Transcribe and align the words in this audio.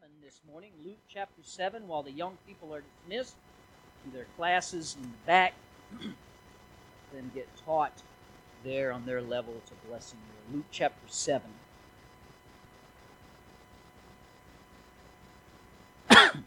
7 0.00 0.08
this 0.24 0.40
morning, 0.50 0.70
Luke 0.82 1.00
chapter 1.06 1.42
7, 1.42 1.86
while 1.86 2.02
the 2.02 2.12
young 2.12 2.38
people 2.46 2.74
are 2.74 2.82
dismissed 3.02 3.34
to 4.02 4.10
their 4.10 4.24
classes 4.38 4.96
in 4.96 5.02
the 5.02 5.18
back, 5.26 5.52
then 7.12 7.30
get 7.34 7.46
taught 7.66 7.92
there 8.64 8.90
on 8.90 9.04
their 9.04 9.20
level. 9.20 9.52
It's 9.58 9.70
a 9.70 9.74
blessing 9.86 10.18
there. 10.28 10.56
Luke 10.56 10.64
chapter 10.70 11.06
7. 11.08 11.42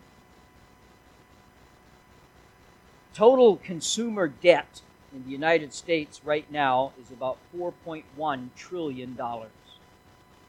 Total 3.13 3.57
consumer 3.57 4.27
debt 4.27 4.81
in 5.13 5.23
the 5.23 5.29
United 5.29 5.71
States 5.71 6.19
right 6.23 6.49
now 6.51 6.93
is 6.99 7.11
about 7.11 7.37
$4.1 7.55 8.49
trillion. 8.55 9.19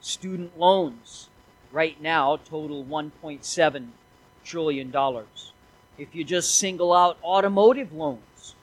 Student 0.00 0.58
loans 0.58 1.28
right 1.76 2.00
now 2.00 2.38
total 2.38 2.82
$1.7 2.86 3.88
trillion. 4.46 4.94
If 5.98 6.14
you 6.14 6.24
just 6.24 6.54
single 6.54 6.94
out 6.94 7.18
automotive 7.22 7.92
loans, 7.92 8.54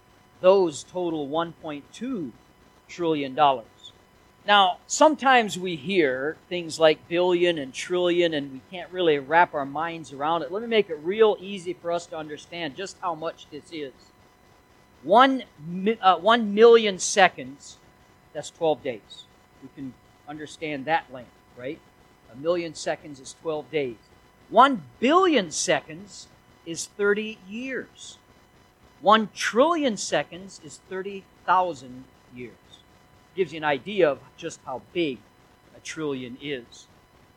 those 0.42 0.82
total 0.82 1.28
$1.2 1.28 2.32
trillion. 2.88 3.40
Now, 4.48 4.78
sometimes 4.88 5.60
we 5.60 5.76
hear 5.76 6.38
things 6.50 6.80
like 6.80 7.08
billion 7.08 7.60
and 7.60 7.72
trillion, 7.72 8.34
and 8.34 8.52
we 8.52 8.62
can't 8.72 8.92
really 8.92 9.20
wrap 9.20 9.54
our 9.54 9.66
minds 9.66 10.12
around 10.12 10.42
it. 10.42 10.52
Let 10.52 10.64
me 10.64 10.68
make 10.68 10.90
it 10.90 10.98
real 11.04 11.38
easy 11.40 11.74
for 11.74 11.92
us 11.92 12.08
to 12.08 12.18
understand 12.18 12.76
just 12.76 12.98
how 13.00 13.14
much 13.14 13.46
this 13.52 13.72
is. 13.72 13.94
One, 15.04 15.44
uh, 16.02 16.18
one 16.18 16.56
million 16.56 16.98
seconds, 16.98 17.78
that's 18.34 18.50
12 18.50 18.82
days. 18.82 19.26
We 19.62 19.70
can 19.76 19.94
understand 20.28 20.86
that 20.86 21.14
length, 21.14 21.30
right? 21.56 21.80
A 22.34 22.38
million 22.38 22.74
seconds 22.74 23.20
is 23.20 23.36
12 23.42 23.70
days. 23.70 23.98
One 24.50 24.82
billion 25.00 25.52
seconds 25.52 26.28
is 26.66 26.88
30 26.98 27.38
years. 27.48 28.18
One 29.02 29.30
trillion 29.36 29.98
seconds 29.98 30.60
is 30.64 30.80
30,000 30.90 32.06
years. 32.36 32.56
Gives 33.36 33.54
you 33.54 33.58
an 33.58 33.64
idea 33.64 34.10
of 34.10 34.20
just 34.38 34.60
how 34.66 34.82
big 34.94 35.20
a 35.76 35.80
trillion 35.82 36.38
is. 36.42 36.88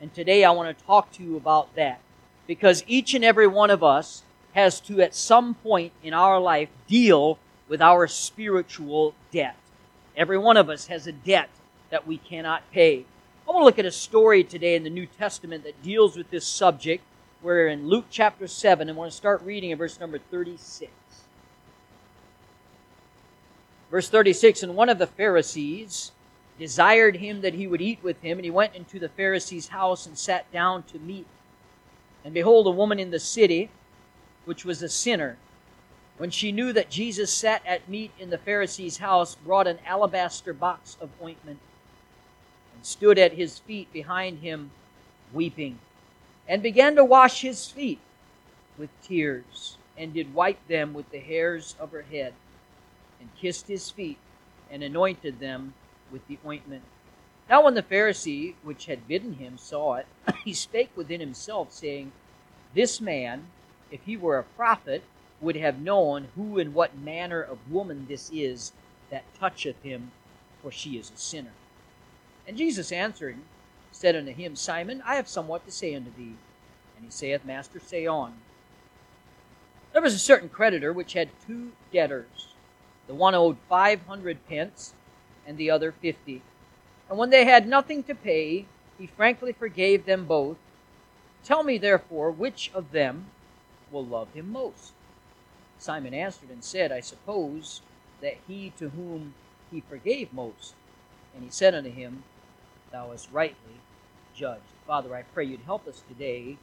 And 0.00 0.14
today 0.14 0.44
I 0.44 0.50
want 0.52 0.78
to 0.78 0.84
talk 0.86 1.12
to 1.12 1.22
you 1.22 1.36
about 1.36 1.74
that. 1.74 2.00
Because 2.46 2.84
each 2.86 3.12
and 3.12 3.22
every 3.22 3.46
one 3.46 3.68
of 3.68 3.84
us 3.84 4.22
has 4.54 4.80
to, 4.80 5.02
at 5.02 5.14
some 5.14 5.56
point 5.56 5.92
in 6.02 6.14
our 6.14 6.40
life, 6.40 6.70
deal 6.88 7.38
with 7.68 7.82
our 7.82 8.06
spiritual 8.06 9.14
debt. 9.30 9.56
Every 10.16 10.38
one 10.38 10.56
of 10.56 10.68
us 10.68 10.86
has 10.88 11.06
a 11.06 11.12
debt 11.12 11.50
that 11.90 12.06
we 12.06 12.18
cannot 12.18 12.70
pay. 12.72 13.04
I 13.48 13.52
want 13.52 13.62
to 13.62 13.64
look 13.64 13.78
at 13.78 13.86
a 13.86 13.92
story 13.92 14.44
today 14.44 14.74
in 14.74 14.84
the 14.84 14.90
New 14.90 15.06
Testament 15.06 15.64
that 15.64 15.82
deals 15.82 16.16
with 16.16 16.30
this 16.30 16.46
subject. 16.46 17.04
We're 17.42 17.68
in 17.68 17.88
Luke 17.88 18.06
chapter 18.10 18.46
7 18.46 18.88
and 18.88 18.96
I 18.96 18.98
want 18.98 19.10
to 19.10 19.16
start 19.16 19.42
reading 19.42 19.72
at 19.72 19.78
verse 19.78 19.98
number 19.98 20.18
36. 20.18 20.90
Verse 23.90 24.08
36 24.08 24.62
And 24.62 24.76
one 24.76 24.88
of 24.88 24.98
the 24.98 25.06
Pharisees 25.06 26.12
desired 26.58 27.16
him 27.16 27.40
that 27.40 27.54
he 27.54 27.66
would 27.66 27.80
eat 27.80 28.02
with 28.02 28.20
him, 28.20 28.38
and 28.38 28.44
he 28.44 28.50
went 28.50 28.74
into 28.74 28.98
the 28.98 29.08
Pharisee's 29.08 29.68
house 29.68 30.06
and 30.06 30.16
sat 30.16 30.50
down 30.52 30.82
to 30.84 30.98
meat. 30.98 31.26
And 32.24 32.34
behold, 32.34 32.66
a 32.66 32.70
woman 32.70 32.98
in 33.00 33.10
the 33.10 33.18
city, 33.18 33.70
which 34.44 34.64
was 34.64 34.82
a 34.82 34.88
sinner, 34.88 35.38
when 36.20 36.30
she 36.30 36.52
knew 36.52 36.70
that 36.70 36.90
Jesus 36.90 37.32
sat 37.32 37.62
at 37.64 37.88
meat 37.88 38.10
in 38.18 38.28
the 38.28 38.36
Pharisee's 38.36 38.98
house, 38.98 39.36
brought 39.36 39.66
an 39.66 39.78
alabaster 39.86 40.52
box 40.52 40.98
of 41.00 41.08
ointment 41.22 41.58
and 42.74 42.84
stood 42.84 43.18
at 43.18 43.32
his 43.32 43.60
feet 43.60 43.90
behind 43.90 44.40
him, 44.40 44.70
weeping, 45.32 45.78
and 46.46 46.62
began 46.62 46.94
to 46.94 47.06
wash 47.06 47.40
his 47.40 47.68
feet 47.68 48.00
with 48.76 48.90
tears, 49.02 49.78
and 49.96 50.12
did 50.12 50.34
wipe 50.34 50.58
them 50.68 50.92
with 50.92 51.10
the 51.10 51.20
hairs 51.20 51.74
of 51.80 51.90
her 51.90 52.02
head, 52.02 52.34
and 53.18 53.34
kissed 53.40 53.66
his 53.66 53.90
feet, 53.90 54.18
and 54.70 54.82
anointed 54.82 55.40
them 55.40 55.72
with 56.12 56.28
the 56.28 56.38
ointment. 56.44 56.82
Now, 57.48 57.64
when 57.64 57.72
the 57.72 57.82
Pharisee 57.82 58.56
which 58.62 58.84
had 58.84 59.08
bidden 59.08 59.36
him 59.36 59.56
saw 59.56 59.94
it, 59.94 60.06
he 60.44 60.52
spake 60.52 60.90
within 60.94 61.20
himself, 61.20 61.72
saying, 61.72 62.12
This 62.74 63.00
man, 63.00 63.46
if 63.90 64.02
he 64.04 64.18
were 64.18 64.38
a 64.38 64.44
prophet, 64.44 65.02
would 65.40 65.56
have 65.56 65.80
known 65.80 66.28
who 66.36 66.58
and 66.58 66.74
what 66.74 66.98
manner 66.98 67.40
of 67.40 67.70
woman 67.70 68.06
this 68.08 68.30
is 68.32 68.72
that 69.10 69.24
toucheth 69.38 69.82
him, 69.82 70.10
for 70.62 70.70
she 70.70 70.98
is 70.98 71.10
a 71.10 71.16
sinner. 71.16 71.52
And 72.46 72.56
Jesus 72.56 72.92
answering 72.92 73.42
said 73.92 74.16
unto 74.16 74.32
him, 74.32 74.56
Simon, 74.56 75.02
I 75.04 75.16
have 75.16 75.28
somewhat 75.28 75.64
to 75.66 75.72
say 75.72 75.94
unto 75.94 76.10
thee. 76.16 76.34
And 76.96 77.04
he 77.04 77.10
saith, 77.10 77.44
Master, 77.44 77.80
say 77.80 78.06
on. 78.06 78.34
There 79.92 80.02
was 80.02 80.14
a 80.14 80.18
certain 80.18 80.48
creditor 80.48 80.92
which 80.92 81.14
had 81.14 81.30
two 81.46 81.72
debtors. 81.92 82.48
The 83.06 83.14
one 83.14 83.34
owed 83.34 83.56
five 83.68 84.06
hundred 84.06 84.46
pence, 84.48 84.94
and 85.46 85.58
the 85.58 85.70
other 85.70 85.90
fifty. 85.90 86.42
And 87.08 87.18
when 87.18 87.30
they 87.30 87.44
had 87.44 87.66
nothing 87.66 88.04
to 88.04 88.14
pay, 88.14 88.66
he 88.98 89.06
frankly 89.06 89.52
forgave 89.52 90.04
them 90.04 90.26
both. 90.26 90.58
Tell 91.42 91.64
me 91.64 91.78
therefore 91.78 92.30
which 92.30 92.70
of 92.72 92.92
them 92.92 93.26
will 93.90 94.04
love 94.04 94.32
him 94.32 94.52
most. 94.52 94.92
Simon 95.80 96.12
answered 96.12 96.50
and 96.50 96.62
said, 96.62 96.92
I 96.92 97.00
suppose 97.00 97.80
that 98.20 98.36
he 98.46 98.70
to 98.76 98.90
whom 98.90 99.32
he 99.70 99.80
forgave 99.80 100.30
most. 100.30 100.74
And 101.34 101.42
he 101.42 101.50
said 101.50 101.74
unto 101.74 101.90
him, 101.90 102.22
Thou 102.92 103.10
hast 103.10 103.32
rightly 103.32 103.80
judged. 104.34 104.60
Father, 104.86 105.14
I 105.16 105.22
pray 105.22 105.44
you'd 105.44 105.60
help 105.60 105.88
us 105.88 106.02
today 106.06 106.58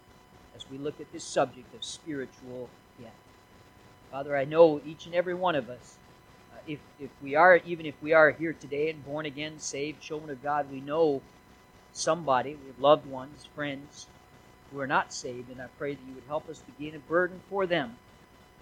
as 0.56 0.70
we 0.70 0.78
look 0.78 1.02
at 1.02 1.12
this 1.12 1.24
subject 1.24 1.74
of 1.74 1.84
spiritual 1.84 2.70
death. 3.02 3.10
Father, 4.12 4.38
I 4.38 4.46
know 4.46 4.82
each 4.86 5.08
and 5.08 5.16
every 5.16 5.34
one 5.34 5.56
of 5.56 5.68
us, 5.68 5.98
uh, 6.54 6.60
if, 6.68 6.80
if 7.00 7.10
we 7.22 7.34
are, 7.34 7.58
even 7.66 7.88
if 7.88 7.96
we 8.04 8.14
are 8.14 8.30
here 8.30 8.54
today 8.54 8.92
and 8.92 9.04
born 9.04 9.26
again, 9.26 9.58
saved, 9.58 10.00
children 10.00 10.30
of 10.30 10.44
God, 10.44 10.72
we 10.72 10.80
know 10.80 11.24
somebody, 11.92 12.52
we 12.52 12.68
have 12.68 12.80
loved 12.80 13.08
ones, 13.08 13.48
friends, 13.56 14.06
who 14.72 14.80
are 14.80 14.88
not 14.88 15.12
saved, 15.12 15.50
and 15.50 15.60
I 15.60 15.68
pray 15.80 15.96
that 15.96 16.08
you 16.08 16.14
would 16.14 16.28
help 16.28 16.48
us 16.50 16.60
to 16.60 16.84
gain 16.84 16.94
a 16.94 17.00
burden 17.00 17.42
for 17.50 17.66
them 17.66 17.98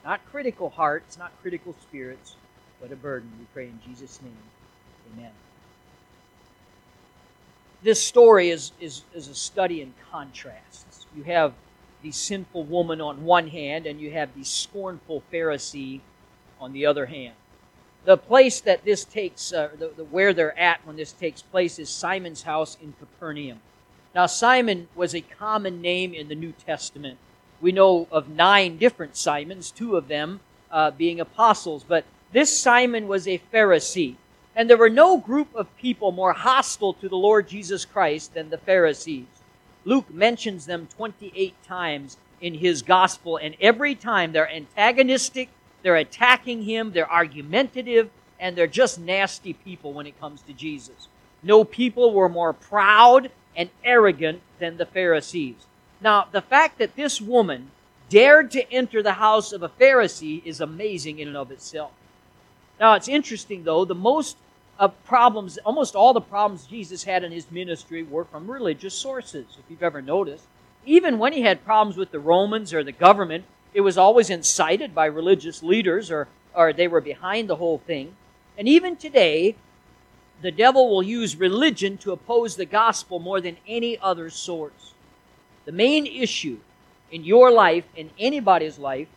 not 0.06 0.22
critical 0.32 0.70
hearts, 0.70 1.18
not 1.18 1.32
critical 1.42 1.76
spirits, 1.82 2.36
but 2.80 2.92
a 2.92 2.96
burden. 2.96 3.32
We 3.40 3.46
pray 3.54 3.66
in 3.66 3.80
Jesus' 3.86 4.22
name. 4.22 4.38
Amen. 5.14 5.32
This 7.82 8.02
story 8.02 8.50
is, 8.50 8.72
is, 8.80 9.02
is 9.14 9.28
a 9.28 9.36
study 9.36 9.82
in 9.82 9.94
contrasts. 10.12 11.06
You 11.16 11.24
have 11.24 11.54
the 12.04 12.12
sinful 12.12 12.64
woman 12.66 13.02
on 13.02 13.24
one 13.24 13.48
hand, 13.48 13.88
and 13.88 14.00
you 14.00 14.12
have 14.12 14.30
the 14.36 14.44
scornful 14.44 15.24
Pharisee 15.34 16.02
on 16.60 16.72
the 16.72 16.86
other 16.86 17.08
hand. 17.08 17.34
The 18.06 18.18
place 18.18 18.62
that 18.62 18.86
this 18.86 19.04
takes, 19.06 19.52
uh, 19.52 19.70
the, 19.78 19.92
the, 19.98 20.04
where 20.04 20.34
they're 20.34 20.58
at 20.58 20.86
when 20.86 20.96
this 20.96 21.12
takes 21.12 21.42
place, 21.42 21.80
is 21.80 21.90
Simon's 21.90 22.44
house 22.44 22.78
in 22.82 22.94
Capernaum. 23.00 23.60
Now, 24.14 24.28
Simon 24.28 24.88
was 24.96 25.16
a 25.16 25.22
common 25.22 25.82
name 25.82 26.14
in 26.14 26.28
the 26.28 26.36
New 26.36 26.54
Testament. 26.54 27.18
We 27.66 27.72
know 27.72 28.08
of 28.12 28.30
nine 28.30 28.78
different 28.78 29.18
Simons, 29.18 29.72
two 29.72 29.96
of 29.96 30.08
them 30.08 30.40
uh, 30.70 30.92
being 30.92 31.20
apostles, 31.20 31.84
but 31.84 32.06
this 32.32 32.56
Simon 32.56 33.08
was 33.08 33.28
a 33.28 33.42
Pharisee. 33.52 34.18
And 34.56 34.70
there 34.70 34.78
were 34.78 34.88
no 34.88 35.18
group 35.18 35.48
of 35.56 35.76
people 35.76 36.12
more 36.12 36.34
hostile 36.34 36.94
to 36.94 37.10
the 37.10 37.18
Lord 37.18 37.48
Jesus 37.48 37.84
Christ 37.84 38.36
than 38.36 38.52
the 38.52 38.60
Pharisees. 38.60 39.26
Luke 39.84 40.14
mentions 40.14 40.68
them 40.68 40.88
28 40.96 41.56
times 41.64 42.18
in 42.40 42.54
his 42.54 42.84
gospel, 42.84 43.38
and 43.38 43.56
every 43.60 43.96
time 43.96 44.32
they're 44.32 44.48
antagonistic, 44.48 45.50
they're 45.82 45.96
attacking 45.96 46.62
him, 46.62 46.92
they're 46.92 47.12
argumentative, 47.12 48.12
and 48.40 48.56
they're 48.56 48.68
just 48.68 49.00
nasty 49.00 49.54
people 49.54 49.92
when 49.92 50.06
it 50.06 50.20
comes 50.20 50.44
to 50.44 50.54
Jesus. 50.54 51.08
No 51.42 51.64
people 51.64 52.14
were 52.14 52.30
more 52.30 52.54
proud 52.54 53.32
and 53.56 53.72
arrogant 53.84 54.44
than 54.60 54.78
the 54.78 54.86
Pharisees. 54.86 55.66
Now, 56.02 56.28
the 56.32 56.42
fact 56.42 56.78
that 56.80 56.96
this 56.96 57.22
woman 57.22 57.72
dared 58.10 58.52
to 58.52 58.72
enter 58.72 59.02
the 59.02 59.14
house 59.14 59.52
of 59.52 59.64
a 59.64 59.70
Pharisee 59.70 60.46
is 60.46 60.62
amazing 60.62 61.20
in 61.20 61.28
and 61.28 61.38
of 61.38 61.52
itself. 61.52 61.92
Now, 62.80 62.94
it's 62.94 63.08
interesting, 63.08 63.64
though, 63.64 63.86
the 63.86 63.96
most 63.96 64.38
of 64.78 65.02
problems, 65.06 65.58
almost 65.60 65.96
all 65.96 66.14
the 66.14 66.22
problems 66.22 66.66
Jesus 66.66 67.04
had 67.06 67.24
in 67.24 67.32
his 67.32 67.50
ministry 67.50 68.04
were 68.04 68.26
from 68.26 68.52
religious 68.52 68.94
sources, 68.94 69.46
if 69.58 69.64
you've 69.70 69.84
ever 69.84 70.02
noticed. 70.02 70.46
Even 70.86 71.18
when 71.18 71.34
he 71.34 71.42
had 71.42 71.66
problems 71.66 71.98
with 71.98 72.12
the 72.12 72.20
Romans 72.20 72.74
or 72.74 72.84
the 72.84 72.92
government, 72.92 73.46
it 73.74 73.82
was 73.82 73.98
always 73.98 74.30
incited 74.30 74.94
by 74.94 75.06
religious 75.06 75.64
leaders 75.64 76.12
or, 76.12 76.28
or 76.54 76.74
they 76.74 76.88
were 76.88 77.02
behind 77.02 77.50
the 77.50 77.56
whole 77.56 77.78
thing. 77.80 78.16
And 78.58 78.68
even 78.68 78.96
today, 78.96 79.56
the 80.42 80.52
devil 80.52 80.90
will 80.90 81.04
use 81.04 81.36
religion 81.38 81.98
to 82.00 82.12
oppose 82.12 82.56
the 82.56 82.66
gospel 82.66 83.20
more 83.20 83.40
than 83.42 83.58
any 83.68 83.98
other 84.00 84.30
source. 84.30 84.94
The 85.66 85.72
main 85.72 86.06
issue 86.06 86.60
in 87.12 87.24
your 87.24 87.52
life, 87.52 87.86
in 87.96 88.10
anybody's 88.20 88.78
life, 88.80 89.08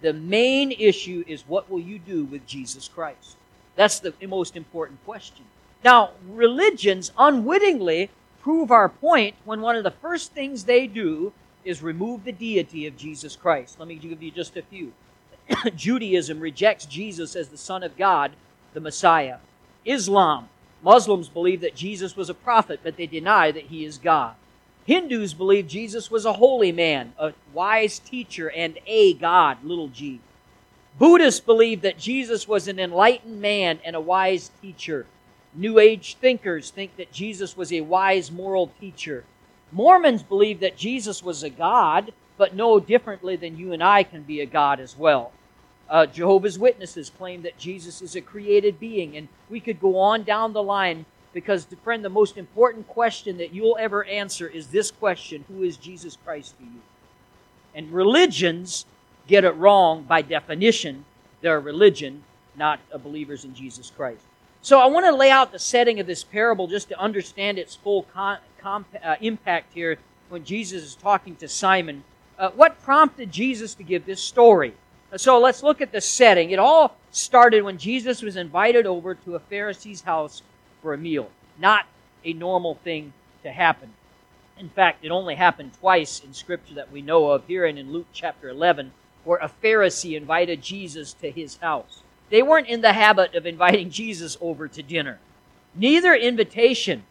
the 0.00 0.12
main 0.12 0.72
issue 0.72 1.24
is 1.26 1.44
what 1.48 1.70
will 1.70 1.80
you 1.80 1.98
do 1.98 2.24
with 2.24 2.46
Jesus 2.46 2.88
Christ? 2.88 3.36
That's 3.76 4.00
the 4.00 4.14
most 4.26 4.56
important 4.56 5.04
question. 5.04 5.44
Now, 5.84 6.10
religions 6.28 7.12
unwittingly 7.18 8.10
prove 8.40 8.70
our 8.70 8.88
point 8.88 9.34
when 9.44 9.60
one 9.60 9.76
of 9.76 9.84
the 9.84 9.90
first 9.90 10.32
things 10.32 10.64
they 10.64 10.86
do 10.86 11.32
is 11.64 11.82
remove 11.82 12.24
the 12.24 12.32
deity 12.32 12.86
of 12.86 12.96
Jesus 12.96 13.36
Christ. 13.36 13.78
Let 13.78 13.88
me 13.88 13.96
give 13.96 14.22
you 14.22 14.30
just 14.30 14.56
a 14.56 14.62
few. 14.62 14.92
Judaism 15.74 16.40
rejects 16.40 16.86
Jesus 16.86 17.36
as 17.36 17.48
the 17.48 17.58
Son 17.58 17.82
of 17.82 17.96
God, 17.96 18.32
the 18.72 18.80
Messiah. 18.80 19.38
Islam, 19.84 20.48
Muslims 20.82 21.28
believe 21.28 21.60
that 21.60 21.74
Jesus 21.74 22.16
was 22.16 22.30
a 22.30 22.34
prophet, 22.34 22.80
but 22.82 22.96
they 22.96 23.06
deny 23.06 23.50
that 23.50 23.64
he 23.64 23.84
is 23.84 23.98
God. 23.98 24.34
Hindus 24.86 25.34
believe 25.34 25.66
Jesus 25.66 26.10
was 26.12 26.24
a 26.24 26.34
holy 26.34 26.70
man, 26.70 27.12
a 27.18 27.32
wise 27.52 27.98
teacher, 27.98 28.50
and 28.50 28.78
a 28.86 29.14
God, 29.14 29.64
little 29.64 29.88
g. 29.88 30.20
Buddhists 30.96 31.40
believe 31.40 31.82
that 31.82 31.98
Jesus 31.98 32.46
was 32.46 32.68
an 32.68 32.78
enlightened 32.78 33.40
man 33.40 33.80
and 33.84 33.96
a 33.96 34.00
wise 34.00 34.52
teacher. 34.62 35.06
New 35.52 35.80
Age 35.80 36.16
thinkers 36.20 36.70
think 36.70 36.96
that 36.96 37.12
Jesus 37.12 37.56
was 37.56 37.72
a 37.72 37.80
wise 37.80 38.30
moral 38.30 38.68
teacher. 38.80 39.24
Mormons 39.72 40.22
believe 40.22 40.60
that 40.60 40.76
Jesus 40.76 41.22
was 41.22 41.42
a 41.42 41.50
God, 41.50 42.12
but 42.38 42.54
no 42.54 42.78
differently 42.78 43.34
than 43.34 43.58
you 43.58 43.72
and 43.72 43.82
I 43.82 44.04
can 44.04 44.22
be 44.22 44.40
a 44.40 44.46
God 44.46 44.78
as 44.78 44.96
well. 44.96 45.32
Uh, 45.88 46.06
Jehovah's 46.06 46.58
Witnesses 46.58 47.10
claim 47.10 47.42
that 47.42 47.58
Jesus 47.58 48.00
is 48.00 48.14
a 48.14 48.20
created 48.20 48.78
being, 48.78 49.16
and 49.16 49.28
we 49.50 49.58
could 49.58 49.80
go 49.80 49.98
on 49.98 50.22
down 50.22 50.52
the 50.52 50.62
line 50.62 51.06
because, 51.36 51.66
friend, 51.84 52.02
the 52.02 52.08
most 52.08 52.38
important 52.38 52.88
question 52.88 53.36
that 53.36 53.52
you'll 53.52 53.76
ever 53.78 54.02
answer 54.04 54.48
is 54.48 54.68
this 54.68 54.90
question 54.90 55.44
Who 55.48 55.64
is 55.64 55.76
Jesus 55.76 56.16
Christ 56.24 56.56
to 56.56 56.64
you? 56.64 56.80
And 57.74 57.92
religions 57.92 58.86
get 59.28 59.44
it 59.44 59.50
wrong 59.50 60.04
by 60.04 60.22
definition. 60.22 61.04
They're 61.42 61.58
a 61.58 61.60
religion, 61.60 62.24
not 62.56 62.80
a 62.90 62.96
believers 62.96 63.44
in 63.44 63.54
Jesus 63.54 63.92
Christ. 63.94 64.22
So 64.62 64.80
I 64.80 64.86
want 64.86 65.04
to 65.04 65.14
lay 65.14 65.30
out 65.30 65.52
the 65.52 65.58
setting 65.58 66.00
of 66.00 66.06
this 66.06 66.24
parable 66.24 66.68
just 66.68 66.88
to 66.88 66.98
understand 66.98 67.58
its 67.58 67.74
full 67.74 68.04
con- 68.14 68.38
com- 68.58 68.86
uh, 69.04 69.16
impact 69.20 69.74
here 69.74 69.98
when 70.30 70.42
Jesus 70.42 70.82
is 70.82 70.94
talking 70.94 71.36
to 71.36 71.48
Simon. 71.48 72.02
Uh, 72.38 72.48
what 72.52 72.80
prompted 72.82 73.30
Jesus 73.30 73.74
to 73.74 73.82
give 73.82 74.06
this 74.06 74.22
story? 74.22 74.72
So 75.16 75.38
let's 75.38 75.62
look 75.62 75.82
at 75.82 75.92
the 75.92 76.00
setting. 76.00 76.52
It 76.52 76.58
all 76.58 76.96
started 77.10 77.62
when 77.62 77.76
Jesus 77.76 78.22
was 78.22 78.36
invited 78.36 78.86
over 78.86 79.14
to 79.14 79.34
a 79.34 79.38
Pharisee's 79.38 80.00
house 80.00 80.40
for 80.82 80.94
a 80.94 80.98
meal. 80.98 81.30
Not 81.58 81.86
a 82.24 82.32
normal 82.32 82.74
thing 82.74 83.12
to 83.42 83.50
happen. 83.50 83.94
In 84.58 84.68
fact, 84.68 85.04
it 85.04 85.10
only 85.10 85.34
happened 85.34 85.72
twice 85.80 86.20
in 86.20 86.32
Scripture 86.32 86.74
that 86.74 86.90
we 86.90 87.02
know 87.02 87.30
of, 87.30 87.46
here 87.46 87.66
and 87.66 87.78
in 87.78 87.92
Luke 87.92 88.08
chapter 88.12 88.48
11 88.48 88.92
where 89.26 89.38
a 89.38 89.50
Pharisee 89.62 90.16
invited 90.16 90.62
Jesus 90.62 91.12
to 91.14 91.30
his 91.30 91.56
house. 91.56 92.02
They 92.30 92.42
weren't 92.42 92.68
in 92.68 92.80
the 92.80 92.92
habit 92.92 93.34
of 93.34 93.44
inviting 93.44 93.90
Jesus 93.90 94.38
over 94.40 94.68
to 94.68 94.82
dinner. 94.82 95.18
Neither 95.74 96.14
invitation, 96.14 97.02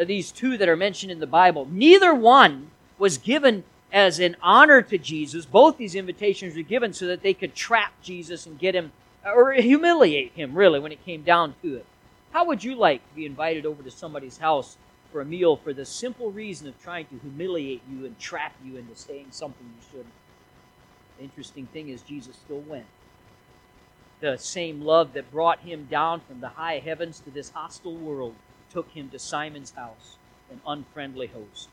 uh, 0.00 0.04
these 0.04 0.32
two 0.32 0.56
that 0.56 0.68
are 0.68 0.76
mentioned 0.76 1.12
in 1.12 1.20
the 1.20 1.26
Bible, 1.26 1.68
neither 1.70 2.14
one 2.14 2.70
was 2.98 3.18
given 3.18 3.64
as 3.92 4.18
an 4.18 4.36
honor 4.42 4.82
to 4.82 4.98
Jesus. 4.98 5.46
Both 5.46 5.76
these 5.76 5.94
invitations 5.94 6.56
were 6.56 6.62
given 6.62 6.92
so 6.92 7.06
that 7.06 7.22
they 7.22 7.34
could 7.34 7.54
trap 7.54 7.92
Jesus 8.02 8.46
and 8.46 8.58
get 8.58 8.74
him, 8.74 8.92
or 9.24 9.52
humiliate 9.52 10.32
him, 10.32 10.54
really, 10.54 10.80
when 10.80 10.92
it 10.92 11.04
came 11.04 11.22
down 11.22 11.54
to 11.62 11.76
it. 11.76 11.86
How 12.32 12.44
would 12.44 12.62
you 12.62 12.74
like 12.74 13.06
to 13.08 13.14
be 13.14 13.26
invited 13.26 13.66
over 13.66 13.82
to 13.82 13.90
somebody's 13.90 14.38
house 14.38 14.76
for 15.10 15.20
a 15.20 15.24
meal 15.24 15.56
for 15.56 15.72
the 15.72 15.84
simple 15.84 16.30
reason 16.30 16.68
of 16.68 16.80
trying 16.82 17.06
to 17.06 17.18
humiliate 17.18 17.82
you 17.90 18.04
and 18.04 18.18
trap 18.18 18.54
you 18.64 18.76
into 18.76 18.94
saying 18.94 19.28
something 19.30 19.66
you 19.66 19.86
shouldn't? 19.90 20.14
The 21.16 21.24
interesting 21.24 21.66
thing 21.66 21.88
is, 21.88 22.02
Jesus 22.02 22.36
still 22.36 22.60
went. 22.60 22.86
The 24.20 24.36
same 24.36 24.82
love 24.82 25.12
that 25.14 25.30
brought 25.30 25.60
him 25.60 25.86
down 25.90 26.20
from 26.20 26.40
the 26.40 26.48
high 26.48 26.78
heavens 26.78 27.20
to 27.20 27.30
this 27.30 27.50
hostile 27.50 27.96
world 27.96 28.34
took 28.70 28.90
him 28.90 29.08
to 29.10 29.18
Simon's 29.18 29.70
house, 29.72 30.16
an 30.50 30.60
unfriendly 30.66 31.28
host. 31.28 31.68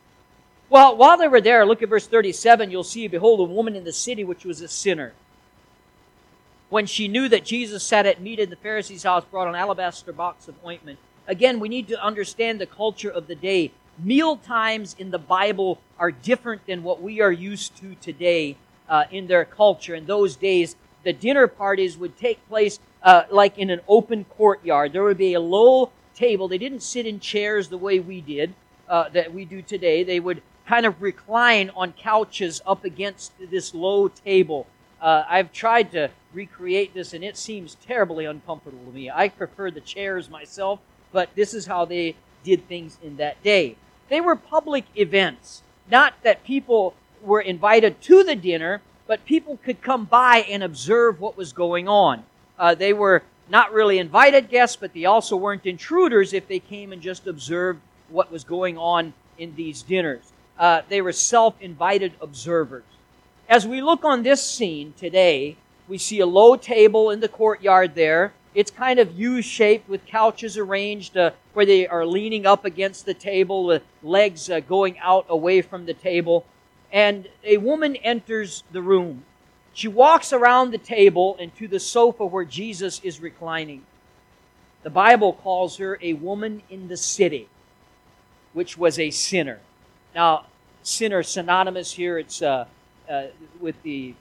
Well, 0.69 0.95
while 0.95 1.17
they 1.17 1.27
were 1.27 1.41
there, 1.41 1.65
look 1.65 1.83
at 1.83 1.89
verse 1.89 2.07
37, 2.07 2.71
you'll 2.71 2.83
see, 2.83 3.07
behold, 3.07 3.39
a 3.39 3.43
woman 3.43 3.75
in 3.75 3.83
the 3.83 3.93
city 3.93 4.23
which 4.23 4.45
was 4.45 4.61
a 4.61 4.67
sinner. 4.67 5.13
When 6.69 6.87
she 6.87 7.07
knew 7.07 7.29
that 7.29 7.45
Jesus 7.45 7.83
sat 7.83 8.05
at 8.05 8.21
meat 8.21 8.39
in 8.39 8.49
the 8.49 8.55
Pharisee's 8.55 9.03
house, 9.03 9.23
brought 9.23 9.47
an 9.47 9.55
alabaster 9.55 10.11
box 10.11 10.47
of 10.47 10.55
ointment. 10.65 10.97
Again, 11.27 11.59
we 11.59 11.69
need 11.69 11.87
to 11.89 12.03
understand 12.03 12.59
the 12.59 12.65
culture 12.65 13.09
of 13.09 13.27
the 13.27 13.35
day. 13.35 13.71
Meal 13.99 14.37
times 14.37 14.95
in 14.97 15.11
the 15.11 15.19
Bible 15.19 15.79
are 15.99 16.11
different 16.11 16.65
than 16.65 16.83
what 16.83 17.01
we 17.01 17.21
are 17.21 17.31
used 17.31 17.75
to 17.77 17.95
today 17.95 18.57
uh, 18.89 19.05
in 19.11 19.27
their 19.27 19.45
culture. 19.45 19.95
In 19.95 20.05
those 20.05 20.35
days, 20.35 20.75
the 21.03 21.13
dinner 21.13 21.47
parties 21.47 21.97
would 21.97 22.17
take 22.17 22.45
place 22.49 22.79
uh, 23.03 23.23
like 23.29 23.57
in 23.57 23.69
an 23.69 23.81
open 23.87 24.25
courtyard. 24.25 24.91
There 24.91 25.03
would 25.03 25.17
be 25.17 25.35
a 25.35 25.39
low 25.39 25.91
table. 26.15 26.47
They 26.47 26.57
didn't 26.57 26.81
sit 26.81 27.05
in 27.05 27.19
chairs 27.19 27.69
the 27.69 27.77
way 27.77 27.99
we 27.99 28.21
did, 28.21 28.53
uh, 28.89 29.09
that 29.09 29.33
we 29.33 29.45
do 29.45 29.61
today. 29.61 30.03
They 30.03 30.19
would 30.19 30.41
kind 30.65 30.85
of 30.85 31.01
recline 31.01 31.69
on 31.75 31.93
couches 31.93 32.61
up 32.65 32.83
against 32.83 33.33
this 33.51 33.75
low 33.75 34.07
table. 34.07 34.65
Uh, 34.99 35.23
I've 35.29 35.53
tried 35.53 35.91
to 35.91 36.09
recreate 36.35 36.93
this, 36.93 37.13
and 37.13 37.23
it 37.23 37.37
seems 37.37 37.75
terribly 37.75 38.25
uncomfortable 38.25 38.85
to 38.85 38.91
me. 38.91 39.09
I 39.09 39.29
prefer 39.29 39.71
the 39.71 39.81
chairs 39.81 40.29
myself, 40.29 40.79
but 41.11 41.29
this 41.35 41.53
is 41.53 41.65
how 41.65 41.85
they 41.85 42.15
did 42.43 42.67
things 42.67 42.99
in 43.01 43.17
that 43.17 43.41
day. 43.41 43.77
They 44.09 44.21
were 44.21 44.35
public 44.35 44.85
events, 44.95 45.63
not 45.89 46.13
that 46.23 46.43
people 46.43 46.93
were 47.21 47.41
invited 47.41 48.01
to 48.01 48.23
the 48.23 48.35
dinner, 48.35 48.81
but 49.07 49.25
people 49.25 49.57
could 49.63 49.81
come 49.81 50.05
by 50.05 50.45
and 50.49 50.63
observe 50.63 51.19
what 51.19 51.37
was 51.37 51.53
going 51.53 51.87
on. 51.87 52.23
Uh, 52.57 52.75
they 52.75 52.93
were 52.93 53.23
not 53.49 53.73
really 53.73 53.99
invited 53.99 54.49
guests, 54.49 54.75
but 54.75 54.93
they 54.93 55.05
also 55.05 55.35
weren't 55.35 55.65
intruders 55.65 56.33
if 56.33 56.47
they 56.47 56.59
came 56.59 56.91
and 56.91 57.01
just 57.01 57.27
observed 57.27 57.79
what 58.09 58.31
was 58.31 58.43
going 58.43 58.77
on 58.77 59.13
in 59.37 59.55
these 59.55 59.81
dinners. 59.81 60.31
Uh, 60.57 60.81
they 60.89 61.01
were 61.01 61.11
self 61.11 61.55
invited 61.61 62.13
observers. 62.21 62.83
As 63.47 63.67
we 63.67 63.81
look 63.81 64.03
on 64.03 64.23
this 64.23 64.43
scene 64.43 64.93
today, 64.97 65.57
we 65.87 65.97
see 65.97 66.19
a 66.19 66.25
low 66.25 66.55
table 66.55 67.11
in 67.11 67.19
the 67.19 67.27
courtyard 67.27 67.95
there. 67.95 68.33
It's 68.53 68.71
kind 68.71 68.99
of 68.99 69.19
U 69.19 69.41
shaped 69.41 69.89
with 69.89 70.05
couches 70.05 70.57
arranged 70.57 71.17
uh, 71.17 71.31
where 71.53 71.65
they 71.65 71.87
are 71.87 72.05
leaning 72.05 72.45
up 72.45 72.65
against 72.65 73.05
the 73.05 73.13
table 73.13 73.65
with 73.65 73.83
legs 74.01 74.49
uh, 74.49 74.61
going 74.61 74.97
out 74.99 75.25
away 75.29 75.61
from 75.61 75.85
the 75.85 75.93
table 75.93 76.45
and 76.91 77.27
a 77.43 77.57
woman 77.57 77.97
enters 77.97 78.63
the 78.71 78.81
room. 78.81 79.25
She 79.73 79.89
walks 79.89 80.31
around 80.31 80.71
the 80.71 80.77
table 80.77 81.35
and 81.37 81.53
to 81.57 81.67
the 81.67 81.79
sofa 81.79 82.25
where 82.25 82.45
Jesus 82.45 83.01
is 83.03 83.19
reclining. 83.19 83.83
The 84.83 84.89
Bible 84.89 85.33
calls 85.33 85.77
her 85.77 85.99
a 86.01 86.13
woman 86.13 86.61
in 86.69 86.87
the 86.87 86.95
city, 86.95 87.49
which 88.53 88.77
was 88.77 88.97
a 88.97 89.11
sinner. 89.11 89.59
Now, 90.13 90.45
sinner 90.83 91.23
synonymous 91.23 91.91
here. 91.91 92.17
It's 92.17 92.41
uh, 92.41 92.65
uh, 93.09 93.25
with 93.59 93.81
the 93.83 94.13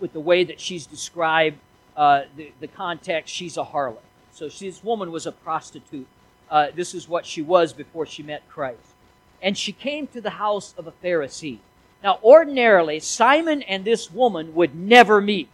with 0.00 0.12
the 0.12 0.20
way 0.20 0.44
that 0.44 0.60
she's 0.60 0.86
described. 0.86 1.58
Uh, 1.96 2.22
the, 2.36 2.52
the 2.60 2.68
context, 2.68 3.34
she's 3.34 3.56
a 3.56 3.64
harlot. 3.64 3.98
So 4.32 4.48
this 4.48 4.84
woman 4.84 5.10
was 5.10 5.26
a 5.26 5.32
prostitute. 5.32 6.06
Uh, 6.50 6.68
this 6.74 6.94
is 6.94 7.08
what 7.08 7.24
she 7.24 7.40
was 7.40 7.72
before 7.72 8.04
she 8.06 8.22
met 8.22 8.46
Christ. 8.48 8.94
And 9.42 9.56
she 9.56 9.72
came 9.72 10.06
to 10.08 10.20
the 10.20 10.30
house 10.30 10.74
of 10.76 10.86
a 10.86 10.92
Pharisee. 10.92 11.58
Now, 12.02 12.18
ordinarily, 12.22 13.00
Simon 13.00 13.62
and 13.62 13.84
this 13.84 14.10
woman 14.12 14.54
would 14.54 14.74
never 14.74 15.20
meet. 15.20 15.48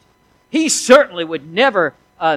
He 0.50 0.68
certainly 0.68 1.24
would 1.24 1.50
never 1.50 1.94
uh, 2.20 2.36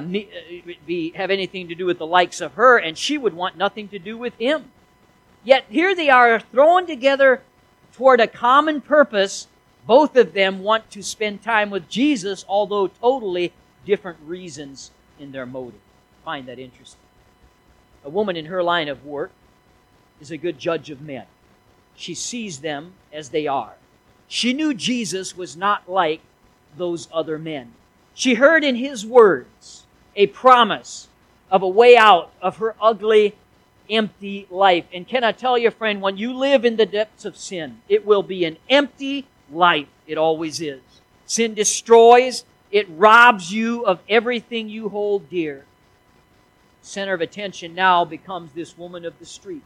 be, 0.86 1.12
have 1.12 1.30
anything 1.30 1.68
to 1.68 1.74
do 1.74 1.86
with 1.86 1.98
the 1.98 2.06
likes 2.06 2.40
of 2.40 2.54
her, 2.54 2.78
and 2.78 2.96
she 2.96 3.18
would 3.18 3.34
want 3.34 3.56
nothing 3.56 3.88
to 3.88 3.98
do 3.98 4.16
with 4.16 4.34
him. 4.34 4.70
Yet 5.44 5.64
here 5.68 5.94
they 5.94 6.08
are 6.08 6.40
thrown 6.40 6.86
together 6.86 7.42
toward 7.92 8.20
a 8.20 8.26
common 8.26 8.80
purpose. 8.80 9.46
Both 9.86 10.16
of 10.16 10.32
them 10.32 10.62
want 10.62 10.90
to 10.90 11.02
spend 11.02 11.42
time 11.42 11.70
with 11.70 11.88
Jesus, 11.88 12.44
although 12.48 12.88
totally 12.88 13.52
different 13.84 14.18
reasons 14.24 14.90
in 15.18 15.32
their 15.32 15.46
motive. 15.46 15.80
I 16.22 16.24
find 16.24 16.48
that 16.48 16.58
interesting. 16.58 17.00
A 18.04 18.10
woman 18.10 18.36
in 18.36 18.46
her 18.46 18.62
line 18.62 18.88
of 18.88 19.04
work 19.04 19.30
is 20.20 20.30
a 20.30 20.36
good 20.36 20.58
judge 20.58 20.90
of 20.90 21.00
men. 21.00 21.26
She 21.94 22.14
sees 22.14 22.60
them 22.60 22.94
as 23.12 23.30
they 23.30 23.46
are. 23.46 23.74
She 24.28 24.52
knew 24.52 24.74
Jesus 24.74 25.36
was 25.36 25.56
not 25.56 25.88
like 25.88 26.20
those 26.76 27.08
other 27.12 27.38
men. 27.38 27.72
She 28.14 28.34
heard 28.34 28.64
in 28.64 28.76
his 28.76 29.06
words 29.06 29.84
a 30.16 30.26
promise 30.26 31.08
of 31.50 31.62
a 31.62 31.68
way 31.68 31.96
out 31.96 32.32
of 32.42 32.56
her 32.56 32.74
ugly, 32.80 33.34
empty 33.88 34.46
life. 34.50 34.84
And 34.92 35.06
can 35.06 35.22
I 35.22 35.32
tell 35.32 35.56
you, 35.56 35.70
friend, 35.70 36.00
when 36.00 36.16
you 36.16 36.32
live 36.32 36.64
in 36.64 36.76
the 36.76 36.86
depths 36.86 37.24
of 37.24 37.36
sin, 37.36 37.82
it 37.88 38.04
will 38.04 38.22
be 38.22 38.44
an 38.44 38.56
empty 38.68 39.26
life. 39.50 39.88
It 40.06 40.18
always 40.18 40.60
is. 40.60 40.80
Sin 41.26 41.54
destroys, 41.54 42.44
it 42.70 42.86
robs 42.90 43.52
you 43.52 43.84
of 43.84 44.00
everything 44.08 44.68
you 44.68 44.88
hold 44.88 45.28
dear. 45.28 45.64
Center 46.80 47.14
of 47.14 47.20
attention 47.20 47.74
now 47.74 48.04
becomes 48.04 48.52
this 48.52 48.78
woman 48.78 49.04
of 49.04 49.18
the 49.18 49.26
street. 49.26 49.62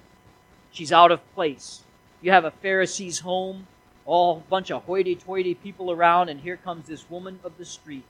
She's 0.73 0.93
out 0.93 1.11
of 1.11 1.35
place. 1.35 1.83
You 2.23 2.31
have 2.31 2.45
a 2.45 2.51
Pharisee's 2.51 3.21
home, 3.21 3.67
all 4.07 4.43
bunch 4.49 4.71
of 4.71 4.85
hoity 4.85 5.15
toity 5.15 5.55
people 5.55 5.91
around, 5.91 6.29
and 6.29 6.41
here 6.41 6.57
comes 6.57 6.87
this 6.87 7.09
woman 7.11 7.39
of 7.45 7.59
the 7.59 7.65
street. 7.65 8.05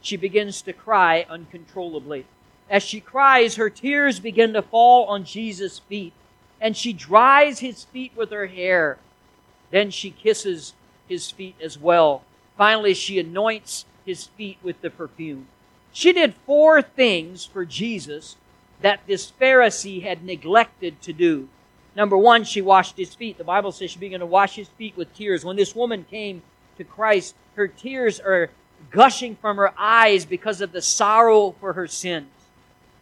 She 0.00 0.16
begins 0.16 0.62
to 0.62 0.72
cry 0.72 1.26
uncontrollably. 1.28 2.26
As 2.70 2.82
she 2.82 3.00
cries, 3.00 3.56
her 3.56 3.70
tears 3.70 4.20
begin 4.20 4.52
to 4.52 4.62
fall 4.62 5.06
on 5.06 5.24
Jesus' 5.24 5.78
feet, 5.78 6.12
and 6.60 6.76
she 6.76 6.92
dries 6.92 7.60
his 7.60 7.84
feet 7.84 8.12
with 8.16 8.30
her 8.30 8.46
hair. 8.46 8.98
Then 9.70 9.90
she 9.90 10.10
kisses 10.10 10.74
his 11.08 11.30
feet 11.30 11.56
as 11.62 11.78
well. 11.78 12.22
Finally, 12.56 12.94
she 12.94 13.18
anoints 13.18 13.84
his 14.04 14.24
feet 14.24 14.58
with 14.62 14.80
the 14.80 14.90
perfume. 14.90 15.46
She 15.92 16.12
did 16.12 16.34
four 16.46 16.82
things 16.82 17.44
for 17.44 17.64
Jesus 17.64 18.36
that 18.82 19.00
this 19.06 19.32
Pharisee 19.40 20.02
had 20.02 20.24
neglected 20.24 21.00
to 21.02 21.12
do. 21.12 21.48
Number 21.94 22.16
one, 22.16 22.44
she 22.44 22.60
washed 22.60 22.98
his 22.98 23.14
feet. 23.14 23.38
The 23.38 23.44
Bible 23.44 23.72
says 23.72 23.90
she 23.90 23.98
began 23.98 24.20
to 24.20 24.26
wash 24.26 24.56
his 24.56 24.68
feet 24.68 24.96
with 24.96 25.14
tears. 25.14 25.44
When 25.44 25.56
this 25.56 25.74
woman 25.74 26.04
came 26.10 26.42
to 26.76 26.84
Christ, 26.84 27.34
her 27.54 27.68
tears 27.68 28.20
are 28.20 28.50
gushing 28.90 29.36
from 29.36 29.56
her 29.56 29.72
eyes 29.78 30.26
because 30.26 30.60
of 30.60 30.72
the 30.72 30.82
sorrow 30.82 31.52
for 31.58 31.72
her 31.72 31.86
sins. 31.86 32.28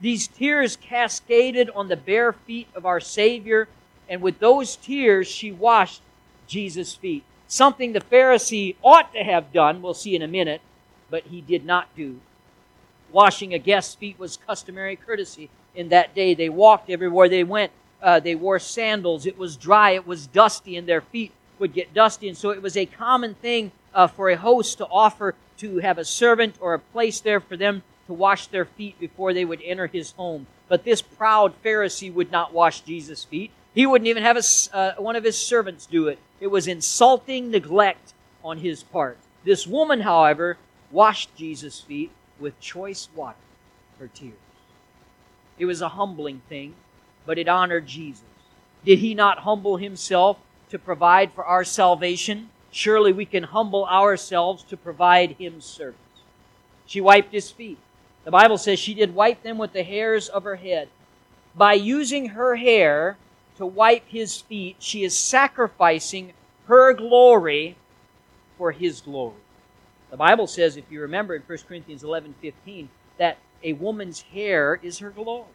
These 0.01 0.29
tears 0.29 0.77
cascaded 0.77 1.71
on 1.71 1.89
the 1.89 1.97
bare 1.97 2.33
feet 2.33 2.69
of 2.75 2.87
our 2.87 3.01
Savior, 3.01 3.69
and 4.09 4.21
with 4.21 4.39
those 4.39 4.77
tears, 4.77 5.27
she 5.27 5.51
washed 5.51 6.03
Jesus' 6.47 6.95
feet. 6.95 7.25
Something 7.47 7.93
the 7.93 8.01
Pharisee 8.01 8.77
ought 8.83 9.13
to 9.13 9.23
have 9.23 9.53
done, 9.53 9.83
we'll 9.83 9.95
see 9.95 10.17
in 10.17 10.23
a 10.23 10.29
minute, 10.29 10.61
but 11.11 11.25
he 11.25 11.41
did 11.41 11.65
not 11.65 11.95
do. 11.97 12.21
Washing 13.13 13.55
a 13.55 13.59
guest's 13.59 13.95
feet 13.95 14.19
was 14.19 14.37
customary 14.37 14.97
courtesy 14.97 15.51
in 15.75 15.89
that 15.91 16.15
day. 16.15 16.35
They 16.35 16.49
walked 16.49 16.91
everywhere 16.91 17.29
they 17.29 17.45
went. 17.45 17.73
Uh, 18.03 18.21
they 18.21 18.35
wore 18.35 18.59
sandals. 18.59 19.27
It 19.27 19.39
was 19.39 19.57
dry. 19.57 19.93
It 19.93 20.07
was 20.07 20.27
dusty, 20.27 20.77
and 20.77 20.89
their 20.89 21.01
feet 21.01 21.33
would 21.59 21.73
get 21.73 21.95
dusty. 21.95 22.29
And 22.29 22.37
so 22.37 22.51
it 22.51 22.63
was 22.63 22.77
a 22.77 22.87
common 22.87 23.35
thing 23.35 23.73
uh, 23.95 24.07
for 24.09 24.29
a 24.31 24.37
host 24.37 24.79
to 24.79 24.87
offer 24.87 25.35
to 25.59 25.79
have 25.79 25.99
a 25.99 26.05
servant 26.05 26.57
or 26.61 26.75
a 26.75 26.79
place 26.79 27.21
there 27.21 27.41
for 27.41 27.57
them 27.57 27.83
to 28.07 28.13
wash 28.13 28.49
their 28.49 28.65
feet 28.65 28.99
before 28.99 29.33
they 29.33 29.45
would 29.45 29.63
enter 29.65 29.87
his 29.87 30.13
home. 30.13 30.47
But 30.69 30.85
this 30.85 31.01
proud 31.01 31.55
Pharisee 31.63 32.13
would 32.13 32.33
not 32.33 32.53
wash 32.53 32.81
Jesus' 32.81 33.25
feet. 33.25 33.51
He 33.75 33.87
wouldn't 33.87 34.07
even 34.07 34.23
have 34.23 34.37
a, 34.37 34.77
uh, 34.77 34.95
one 34.99 35.17
of 35.17 35.25
his 35.25 35.37
servants 35.37 35.87
do 35.87 36.07
it. 36.07 36.19
It 36.41 36.47
was 36.47 36.69
insulting 36.69 37.51
neglect 37.51 38.15
on 38.45 38.59
his 38.59 38.83
part. 38.85 39.19
This 39.45 39.67
woman, 39.67 40.01
however, 40.01 40.59
washed 40.91 41.35
Jesus' 41.37 41.81
feet 41.81 42.13
with 42.39 42.59
choice 42.61 43.09
water, 43.15 43.37
her 43.99 44.09
tears. 44.09 44.35
It 45.59 45.67
was 45.67 45.83
a 45.83 45.91
humbling 45.91 46.43
thing, 46.49 46.75
but 47.27 47.39
it 47.39 47.49
honored 47.49 47.87
Jesus. 47.87 48.25
Did 48.85 49.01
he 49.01 49.15
not 49.15 49.41
humble 49.41 49.77
himself 49.77 50.39
to 50.71 50.79
provide 50.79 51.33
for 51.33 51.45
our 51.45 51.65
salvation? 51.65 52.51
Surely 52.71 53.13
we 53.13 53.25
can 53.25 53.45
humble 53.45 53.87
ourselves 53.87 54.63
to 54.65 54.77
provide 54.77 55.33
him 55.33 55.61
service. 55.61 55.99
She 56.87 57.01
wiped 57.01 57.33
his 57.33 57.51
feet. 57.51 57.79
The 58.25 58.31
Bible 58.31 58.59
says 58.59 58.79
she 58.79 58.95
did 58.95 59.15
wipe 59.15 59.43
them 59.43 59.59
with 59.59 59.73
the 59.73 59.83
hairs 59.83 60.29
of 60.29 60.45
her 60.45 60.57
head. 60.57 60.89
By 61.55 61.75
using 61.75 62.31
her 62.31 62.57
hair 62.57 63.17
to 63.57 63.67
wipe 63.67 64.09
his 64.09 64.41
feet, 64.41 64.77
she 64.79 65.05
is 65.05 65.17
sacrificing 65.17 66.33
her 66.67 66.93
glory 66.95 67.77
for 68.59 68.73
his 68.73 69.01
glory. 69.01 69.37
The 70.11 70.17
Bible 70.17 70.47
says, 70.47 70.77
if 70.77 70.85
you 70.91 71.01
remember 71.01 71.35
in 71.35 71.43
1 71.43 71.59
Corinthians 71.67 72.05
11 72.05 72.35
15, 72.41 72.89
that 73.19 73.39
a 73.63 73.73
woman's 73.73 74.23
hair 74.23 74.79
is 74.83 74.99
her 74.99 75.11
glory. 75.11 75.47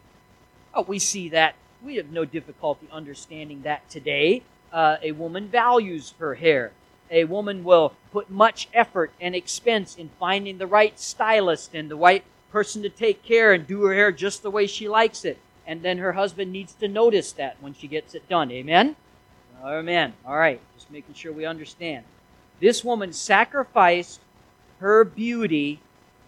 Oh, 0.74 0.82
we 0.84 1.00
see 1.00 1.30
that. 1.30 1.56
We 1.82 1.96
have 1.96 2.12
no 2.12 2.26
difficulty 2.26 2.88
understanding 2.92 3.62
that 3.62 3.90
today. 3.90 4.44
Uh, 4.72 4.98
a 5.02 5.14
woman 5.14 5.48
values 5.48 6.14
her 6.20 6.36
hair. 6.36 6.72
A 7.10 7.24
woman 7.24 7.64
will 7.64 7.94
put 8.12 8.30
much 8.30 8.68
effort 8.74 9.12
and 9.20 9.34
expense 9.34 9.96
in 9.96 10.10
finding 10.20 10.58
the 10.58 10.68
right 10.68 11.00
stylist 11.00 11.74
and 11.74 11.90
the 11.90 11.96
right 11.96 12.24
person 12.52 12.82
to 12.84 12.90
take 12.90 13.24
care 13.24 13.54
and 13.54 13.66
do 13.66 13.84
her 13.84 13.94
hair 13.94 14.12
just 14.12 14.44
the 14.44 14.52
way 14.52 14.68
she 14.68 14.88
likes 14.88 15.26
it. 15.26 15.38
And 15.70 15.84
then 15.84 16.00
her 16.00 16.14
husband 16.14 16.52
needs 16.52 16.74
to 16.74 16.88
notice 16.88 17.32
that 17.34 17.58
when 17.62 17.76
she 17.76 17.88
gets 17.88 18.16
it 18.16 18.28
done. 18.28 18.50
Amen? 18.52 18.96
Amen. 19.64 20.14
All 20.26 20.36
right. 20.36 20.60
Just 20.76 20.90
making 20.90 21.14
sure 21.14 21.32
we 21.32 21.46
understand. 21.46 22.06
This 22.60 22.84
woman 22.84 23.14
sacrificed 23.14 24.20
her 24.80 25.04
beauty 25.04 25.80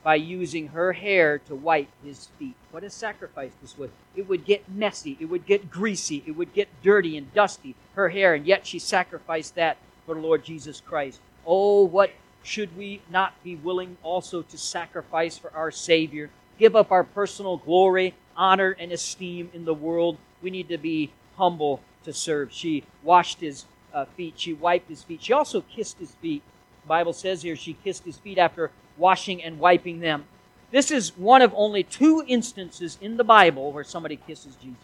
by 0.03 0.13
using 0.13 0.67
her 0.67 0.93
hair 0.93 1.39
to 1.39 1.55
wipe 1.55 1.87
his 2.03 2.27
feet. 2.37 2.53
What 2.69 2.83
a 2.83 2.89
sacrifice 2.91 3.51
this 3.63 3.75
was. 3.79 3.89
It 4.15 4.29
would 4.29 4.45
get 4.45 4.69
messy, 4.69 5.17
it 5.19 5.25
would 5.25 5.47
get 5.47 5.71
greasy, 5.71 6.23
it 6.27 6.31
would 6.31 6.53
get 6.53 6.69
dirty 6.83 7.17
and 7.17 7.33
dusty, 7.33 7.75
her 7.95 8.09
hair, 8.09 8.35
and 8.35 8.45
yet 8.45 8.67
she 8.67 8.77
sacrificed 8.77 9.55
that 9.55 9.77
for 10.05 10.13
the 10.13 10.21
Lord 10.21 10.43
Jesus 10.43 10.81
Christ. 10.81 11.19
Oh, 11.47 11.83
what 11.83 12.11
should 12.43 12.77
we 12.77 13.01
not 13.09 13.43
be 13.43 13.55
willing 13.55 13.97
also 14.03 14.43
to 14.43 14.57
sacrifice 14.57 15.37
for 15.37 15.51
our 15.53 15.71
Savior? 15.71 16.29
Give 16.59 16.75
up 16.75 16.91
our 16.91 17.03
personal 17.03 17.57
glory, 17.57 18.13
honor, 18.35 18.75
and 18.79 18.91
esteem 18.91 19.49
in 19.53 19.65
the 19.65 19.73
world. 19.73 20.17
We 20.41 20.49
need 20.49 20.69
to 20.69 20.77
be 20.77 21.11
humble 21.37 21.81
to 22.03 22.13
serve. 22.13 22.51
She 22.51 22.83
washed 23.03 23.39
his 23.39 23.65
uh, 23.93 24.05
feet, 24.05 24.35
she 24.37 24.53
wiped 24.53 24.89
his 24.89 25.03
feet. 25.03 25.23
She 25.23 25.33
also 25.33 25.61
kissed 25.61 25.99
his 25.99 26.11
feet. 26.15 26.43
The 26.83 26.87
Bible 26.87 27.13
says 27.13 27.41
here 27.41 27.55
she 27.55 27.73
kissed 27.73 28.05
his 28.05 28.17
feet 28.17 28.37
after 28.37 28.71
washing 28.97 29.43
and 29.43 29.59
wiping 29.59 29.99
them. 29.99 30.25
This 30.71 30.89
is 30.89 31.17
one 31.17 31.41
of 31.41 31.53
only 31.55 31.83
two 31.83 32.23
instances 32.27 32.97
in 33.01 33.17
the 33.17 33.23
Bible 33.23 33.71
where 33.71 33.83
somebody 33.83 34.15
kisses 34.15 34.55
Jesus. 34.55 34.79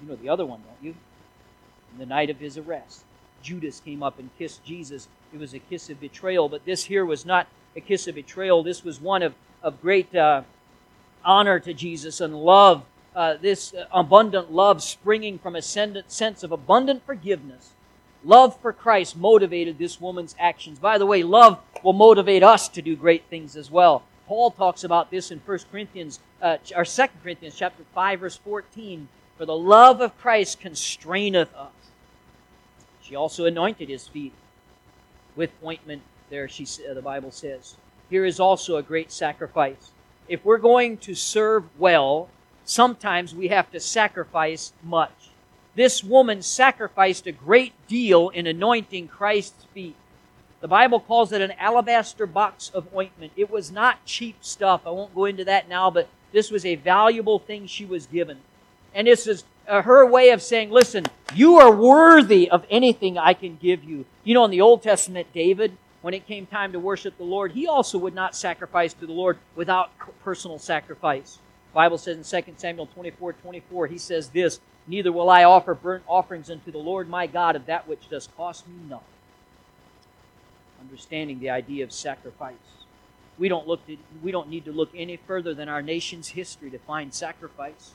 You 0.00 0.08
know 0.08 0.16
the 0.16 0.28
other 0.28 0.46
one, 0.46 0.60
don't 0.60 0.86
you? 0.86 0.94
In 1.92 1.98
the 1.98 2.06
night 2.06 2.30
of 2.30 2.38
his 2.38 2.56
arrest. 2.56 3.04
Judas 3.42 3.80
came 3.80 4.02
up 4.02 4.18
and 4.18 4.30
kissed 4.38 4.64
Jesus. 4.64 5.08
It 5.32 5.40
was 5.40 5.54
a 5.54 5.58
kiss 5.58 5.90
of 5.90 6.00
betrayal, 6.00 6.48
but 6.48 6.64
this 6.64 6.84
here 6.84 7.04
was 7.04 7.26
not 7.26 7.46
a 7.74 7.80
kiss 7.80 8.06
of 8.06 8.14
betrayal. 8.14 8.62
This 8.62 8.84
was 8.84 9.00
one 9.00 9.22
of, 9.22 9.34
of 9.62 9.80
great 9.80 10.14
uh, 10.14 10.42
honor 11.26 11.60
to 11.60 11.74
Jesus 11.74 12.22
and 12.22 12.34
love. 12.34 12.84
Uh, 13.14 13.36
this 13.40 13.74
abundant 13.92 14.52
love 14.52 14.82
springing 14.82 15.38
from 15.38 15.56
a 15.56 15.62
sense 15.62 16.42
of 16.42 16.52
abundant 16.52 17.04
forgiveness. 17.04 17.72
Love 18.24 18.58
for 18.60 18.72
Christ 18.72 19.16
motivated 19.16 19.78
this 19.78 20.00
woman's 20.00 20.34
actions. 20.38 20.78
By 20.78 20.98
the 20.98 21.06
way, 21.06 21.22
love 21.22 21.58
will 21.82 21.92
motivate 21.92 22.42
us 22.42 22.68
to 22.70 22.82
do 22.82 22.96
great 22.96 23.24
things 23.30 23.56
as 23.56 23.70
well. 23.70 24.02
Paul 24.26 24.50
talks 24.50 24.84
about 24.84 25.10
this 25.10 25.30
in 25.30 25.38
1 25.38 25.58
Corinthians, 25.70 26.20
uh, 26.42 26.56
or 26.74 26.84
2 26.84 27.02
Corinthians 27.22 27.54
chapter 27.56 27.84
5, 27.94 28.20
verse 28.20 28.36
14. 28.36 29.08
For 29.36 29.44
the 29.44 29.56
love 29.56 30.00
of 30.00 30.16
Christ 30.18 30.60
constraineth 30.60 31.54
us 31.54 31.70
she 33.06 33.14
also 33.14 33.44
anointed 33.44 33.88
his 33.88 34.08
feet 34.08 34.32
with 35.36 35.50
ointment. 35.64 36.02
There, 36.28 36.48
she 36.48 36.64
the 36.64 37.00
Bible 37.00 37.30
says. 37.30 37.76
Here 38.10 38.24
is 38.24 38.40
also 38.40 38.76
a 38.76 38.82
great 38.82 39.12
sacrifice. 39.12 39.92
If 40.28 40.44
we're 40.44 40.58
going 40.58 40.98
to 40.98 41.14
serve 41.14 41.64
well, 41.78 42.28
sometimes 42.64 43.34
we 43.34 43.48
have 43.48 43.70
to 43.70 43.80
sacrifice 43.80 44.72
much. 44.82 45.30
This 45.74 46.02
woman 46.02 46.42
sacrificed 46.42 47.26
a 47.26 47.32
great 47.32 47.72
deal 47.86 48.30
in 48.30 48.46
anointing 48.46 49.08
Christ's 49.08 49.64
feet. 49.74 49.94
The 50.60 50.68
Bible 50.68 51.00
calls 51.00 51.32
it 51.32 51.42
an 51.42 51.52
alabaster 51.52 52.26
box 52.26 52.70
of 52.74 52.92
ointment. 52.94 53.32
It 53.36 53.50
was 53.50 53.70
not 53.70 54.04
cheap 54.04 54.36
stuff. 54.40 54.80
I 54.86 54.90
won't 54.90 55.14
go 55.14 55.26
into 55.26 55.44
that 55.44 55.68
now, 55.68 55.90
but 55.90 56.08
this 56.32 56.50
was 56.50 56.64
a 56.64 56.76
valuable 56.76 57.38
thing 57.38 57.66
she 57.66 57.84
was 57.84 58.06
given. 58.06 58.38
And 58.94 59.06
this 59.06 59.26
is 59.26 59.44
uh, 59.68 59.82
her 59.82 60.06
way 60.06 60.30
of 60.30 60.42
saying, 60.42 60.70
listen, 60.70 61.04
you 61.34 61.58
are 61.58 61.70
worthy 61.70 62.50
of 62.50 62.64
anything 62.70 63.18
I 63.18 63.34
can 63.34 63.58
give 63.60 63.84
you. 63.84 64.06
You 64.24 64.34
know, 64.34 64.44
in 64.44 64.50
the 64.50 64.62
Old 64.62 64.82
Testament, 64.82 65.28
David, 65.34 65.76
when 66.06 66.14
it 66.14 66.24
came 66.28 66.46
time 66.46 66.70
to 66.70 66.78
worship 66.78 67.18
the 67.18 67.24
Lord, 67.24 67.50
he 67.50 67.66
also 67.66 67.98
would 67.98 68.14
not 68.14 68.36
sacrifice 68.36 68.94
to 68.94 69.08
the 69.08 69.12
Lord 69.12 69.38
without 69.56 69.90
personal 70.22 70.56
sacrifice. 70.56 71.40
The 71.72 71.74
Bible 71.74 71.98
says 71.98 72.32
in 72.32 72.44
2 72.44 72.52
Samuel 72.58 72.86
24, 72.86 73.32
24, 73.32 73.88
he 73.88 73.98
says 73.98 74.28
this, 74.28 74.60
Neither 74.86 75.10
will 75.10 75.28
I 75.28 75.42
offer 75.42 75.74
burnt 75.74 76.04
offerings 76.06 76.48
unto 76.48 76.70
the 76.70 76.78
Lord 76.78 77.08
my 77.08 77.26
God 77.26 77.56
of 77.56 77.66
that 77.66 77.88
which 77.88 78.08
does 78.08 78.28
cost 78.36 78.68
me 78.68 78.74
nothing. 78.88 79.04
Understanding 80.80 81.40
the 81.40 81.50
idea 81.50 81.82
of 81.82 81.90
sacrifice. 81.90 82.54
We 83.36 83.48
don't, 83.48 83.66
look 83.66 83.84
to, 83.88 83.96
we 84.22 84.30
don't 84.30 84.48
need 84.48 84.64
to 84.66 84.72
look 84.72 84.90
any 84.94 85.16
further 85.16 85.54
than 85.54 85.68
our 85.68 85.82
nation's 85.82 86.28
history 86.28 86.70
to 86.70 86.78
find 86.78 87.12
sacrifice. 87.12 87.94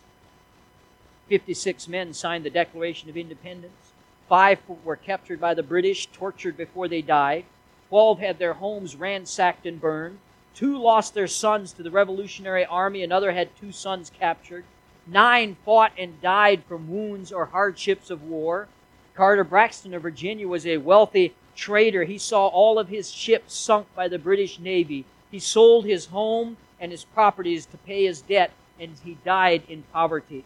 56 1.29 1.87
men 1.87 2.13
signed 2.13 2.43
the 2.43 2.49
Declaration 2.49 3.09
of 3.09 3.15
Independence. 3.15 3.93
Five 4.27 4.59
were 4.83 4.97
captured 4.97 5.39
by 5.39 5.53
the 5.53 5.63
British, 5.63 6.07
tortured 6.07 6.57
before 6.57 6.89
they 6.89 7.01
died. 7.01 7.45
Twelve 7.91 8.19
had 8.19 8.39
their 8.39 8.53
homes 8.53 8.95
ransacked 8.95 9.65
and 9.65 9.81
burned. 9.81 10.19
Two 10.55 10.77
lost 10.77 11.13
their 11.13 11.27
sons 11.27 11.73
to 11.73 11.83
the 11.83 11.91
Revolutionary 11.91 12.63
Army, 12.63 13.03
another 13.03 13.33
had 13.33 13.53
two 13.57 13.73
sons 13.73 14.09
captured. 14.17 14.63
Nine 15.05 15.57
fought 15.65 15.91
and 15.97 16.21
died 16.21 16.63
from 16.63 16.89
wounds 16.89 17.33
or 17.33 17.47
hardships 17.47 18.09
of 18.09 18.23
war. 18.23 18.69
Carter 19.13 19.43
Braxton 19.43 19.93
of 19.93 20.03
Virginia 20.03 20.47
was 20.47 20.65
a 20.65 20.77
wealthy 20.77 21.33
trader. 21.53 22.05
He 22.05 22.17
saw 22.17 22.47
all 22.47 22.79
of 22.79 22.87
his 22.87 23.11
ships 23.11 23.55
sunk 23.55 23.87
by 23.93 24.07
the 24.07 24.17
British 24.17 24.57
Navy. 24.57 25.03
He 25.29 25.39
sold 25.39 25.83
his 25.83 26.05
home 26.05 26.55
and 26.79 26.93
his 26.93 27.03
properties 27.03 27.65
to 27.65 27.77
pay 27.77 28.05
his 28.05 28.21
debt, 28.21 28.51
and 28.79 28.95
he 29.03 29.17
died 29.25 29.63
in 29.67 29.83
poverty. 29.91 30.45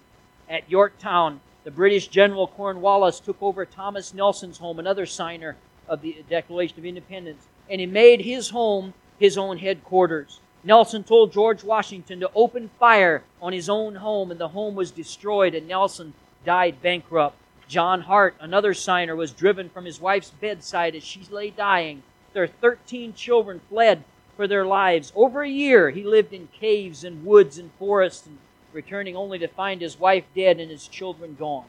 At 0.50 0.68
Yorktown, 0.68 1.42
the 1.64 1.70
British 1.70 2.08
General 2.08 2.48
Cornwallis 2.48 3.20
took 3.20 3.38
over 3.40 3.68
Thomas 3.68 4.16
Nelson's 4.16 4.58
home, 4.58 4.80
another 4.80 5.06
signer 5.06 5.58
of 5.88 6.02
the 6.02 6.24
Declaration 6.30 6.80
of 6.80 6.86
Independence, 6.86 7.48
and 7.70 7.80
he 7.80 7.88
made 7.88 8.22
his 8.22 8.50
home 8.50 8.94
his 9.20 9.38
own 9.38 9.58
headquarters. 9.58 10.40
Nelson 10.64 11.04
told 11.04 11.32
George 11.32 11.64
Washington 11.64 12.20
to 12.20 12.32
open 12.36 12.70
fire 12.80 13.24
on 13.42 13.54
his 13.54 13.70
own 13.70 13.96
home, 13.96 14.32
and 14.32 14.40
the 14.40 14.50
home 14.50 14.76
was 14.76 14.92
destroyed, 14.92 15.54
and 15.54 15.68
Nelson 15.68 16.14
died 16.44 16.82
bankrupt. 16.82 17.38
John 17.68 18.02
Hart, 18.02 18.36
another 18.40 18.74
signer, 18.74 19.16
was 19.16 19.32
driven 19.32 19.70
from 19.70 19.86
his 19.86 20.02
wife's 20.02 20.32
bedside 20.32 20.96
as 20.96 21.04
she 21.04 21.22
lay 21.30 21.50
dying. 21.50 22.04
Their 22.34 22.48
13 22.48 23.14
children 23.14 23.62
fled 23.70 24.04
for 24.36 24.48
their 24.48 24.66
lives. 24.66 25.12
Over 25.16 25.44
a 25.44 25.50
year, 25.50 25.92
he 25.92 26.04
lived 26.04 26.34
in 26.34 26.48
caves 26.48 27.04
and 27.04 27.26
woods 27.26 27.58
and 27.58 27.72
forests, 27.80 28.26
and 28.26 28.38
returning 28.74 29.16
only 29.16 29.40
to 29.40 29.48
find 29.48 29.82
his 29.82 30.00
wife 30.00 30.26
dead 30.36 30.60
and 30.60 30.70
his 30.70 30.88
children 30.88 31.36
gone. 31.40 31.66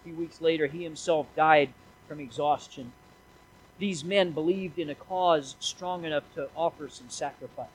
A 0.00 0.04
few 0.04 0.14
weeks 0.14 0.40
later, 0.40 0.66
he 0.66 0.82
himself 0.82 1.26
died 1.34 1.70
from 2.08 2.20
exhaustion. 2.20 2.92
These 3.78 4.04
men 4.04 4.32
believed 4.32 4.78
in 4.78 4.90
a 4.90 4.94
cause 4.94 5.56
strong 5.58 6.04
enough 6.04 6.24
to 6.34 6.48
offer 6.56 6.88
some 6.88 7.08
sacrifice. 7.08 7.66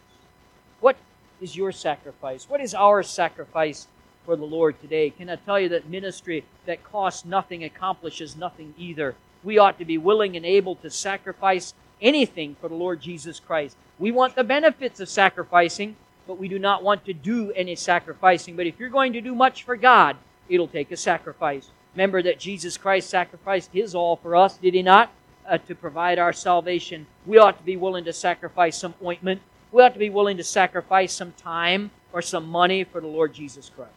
What 0.79 0.95
is 1.41 1.55
your 1.55 1.71
sacrifice? 1.71 2.49
What 2.49 2.61
is 2.61 2.73
our 2.73 3.03
sacrifice 3.03 3.87
for 4.25 4.35
the 4.35 4.45
Lord 4.45 4.79
today? 4.79 5.09
Can 5.09 5.29
I 5.29 5.35
tell 5.35 5.59
you 5.59 5.69
that 5.69 5.89
ministry 5.89 6.45
that 6.65 6.83
costs 6.83 7.25
nothing 7.25 7.63
accomplishes 7.63 8.35
nothing 8.35 8.73
either? 8.77 9.15
We 9.43 9.57
ought 9.57 9.77
to 9.79 9.85
be 9.85 9.97
willing 9.97 10.35
and 10.35 10.45
able 10.45 10.75
to 10.75 10.89
sacrifice 10.89 11.73
anything 12.01 12.55
for 12.59 12.67
the 12.69 12.75
Lord 12.75 13.01
Jesus 13.01 13.39
Christ. 13.39 13.75
We 13.99 14.11
want 14.11 14.35
the 14.35 14.43
benefits 14.43 14.99
of 14.99 15.09
sacrificing, 15.09 15.95
but 16.27 16.37
we 16.37 16.47
do 16.47 16.59
not 16.59 16.83
want 16.83 17.05
to 17.05 17.13
do 17.13 17.51
any 17.53 17.75
sacrificing. 17.75 18.55
But 18.55 18.67
if 18.67 18.79
you're 18.79 18.89
going 18.89 19.13
to 19.13 19.21
do 19.21 19.33
much 19.33 19.63
for 19.63 19.75
God, 19.75 20.17
it'll 20.49 20.67
take 20.67 20.91
a 20.91 20.97
sacrifice. 20.97 21.69
Remember 21.95 22.21
that 22.21 22.39
Jesus 22.39 22.77
Christ 22.77 23.09
sacrificed 23.09 23.71
his 23.73 23.95
all 23.95 24.15
for 24.17 24.35
us, 24.35 24.57
did 24.57 24.73
he 24.73 24.83
not? 24.83 25.11
Uh, 25.47 25.57
to 25.59 25.73
provide 25.73 26.19
our 26.19 26.33
salvation. 26.33 27.07
We 27.25 27.37
ought 27.37 27.57
to 27.57 27.63
be 27.63 27.77
willing 27.77 28.03
to 28.03 28.11
sacrifice 28.11 28.77
some 28.77 28.93
ointment. 29.01 29.41
We 29.71 29.81
ought 29.81 29.93
to 29.93 29.99
be 29.99 30.09
willing 30.09 30.35
to 30.37 30.43
sacrifice 30.43 31.13
some 31.13 31.31
time 31.33 31.91
or 32.11 32.21
some 32.21 32.49
money 32.49 32.83
for 32.83 32.99
the 32.99 33.07
Lord 33.07 33.33
Jesus 33.33 33.69
Christ. 33.73 33.93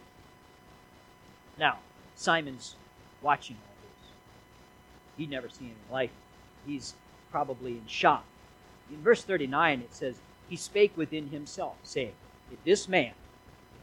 Now, 1.59 1.79
Simon's 2.15 2.75
watching 3.21 3.57
all 3.57 3.75
this. 3.83 4.11
He'd 5.17 5.29
never 5.29 5.49
seen 5.49 5.67
anything 5.67 5.91
like 5.91 6.09
it. 6.09 6.69
He's 6.71 6.93
probably 7.31 7.71
in 7.71 7.85
shock. 7.85 8.23
In 8.89 9.01
verse 9.01 9.21
39, 9.21 9.81
it 9.81 9.93
says, 9.93 10.15
He 10.47 10.55
spake 10.55 10.95
within 10.95 11.31
himself, 11.31 11.75
saying, 11.83 12.13
If 12.49 12.63
this 12.63 12.87
man, 12.87 13.11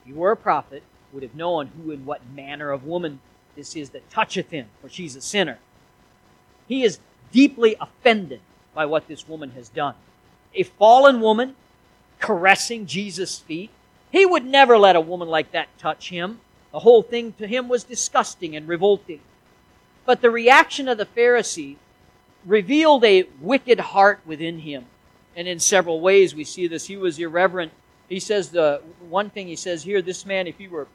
if 0.01 0.07
he 0.07 0.13
were 0.15 0.33
a 0.33 0.37
prophet, 0.37 0.83
would 1.13 1.23
have 1.23 1.35
known 1.35 1.67
who 1.67 1.93
and 1.93 2.07
what 2.07 2.23
manner 2.35 2.71
of 2.71 2.85
woman 2.85 3.21
this 3.57 3.77
is 3.77 3.91
that 3.91 4.09
toucheth 4.09 4.51
him, 4.51 4.69
for 4.81 4.89
she's 4.89 5.17
a 5.17 5.21
sinner. 5.21 5.59
He 6.67 6.83
is 6.85 7.01
deeply 7.33 7.77
offended 7.81 8.41
by 8.75 8.87
what 8.87 9.09
this 9.09 9.29
woman 9.29 9.51
has 9.53 9.69
done. 9.69 9.95
A 10.55 10.63
fallen 10.63 11.21
woman 11.21 11.57
caressing 12.21 12.87
Jesus' 12.87 13.39
feet. 13.39 13.71
He 14.11 14.25
would 14.25 14.45
never 14.45 14.79
let 14.79 14.97
a 14.97 15.01
woman 15.01 15.29
like 15.29 15.53
that 15.53 15.69
touch 15.79 16.11
him. 16.11 16.41
The 16.73 16.81
whole 16.81 17.03
thing 17.03 17.33
to 17.35 17.47
him 17.47 17.69
was 17.69 17.85
disgusting 17.85 18.57
and 18.57 18.69
revolting. 18.69 19.21
But 20.05 20.21
the 20.21 20.31
reaction 20.31 20.89
of 20.89 20.99
the 20.99 21.07
Pharisee 21.07 21.77
revealed 22.47 23.05
a 23.05 23.25
wicked 23.41 23.81
heart 23.81 24.21
within 24.25 24.61
him. 24.61 24.87
And 25.37 25.47
in 25.47 25.59
several 25.59 26.01
ways 26.01 26.35
we 26.35 26.45
see 26.45 26.67
this. 26.67 26.87
He 26.87 26.97
was 26.97 27.19
irreverent. 27.19 27.73
He 28.09 28.21
says 28.21 28.51
the 28.51 28.83
one 29.09 29.31
thing 29.31 29.47
he 29.47 29.57
says 29.57 29.83
here, 29.83 30.01
this 30.01 30.25
man, 30.25 30.47
if 30.47 30.57
he 30.57 30.67
were 30.67 30.89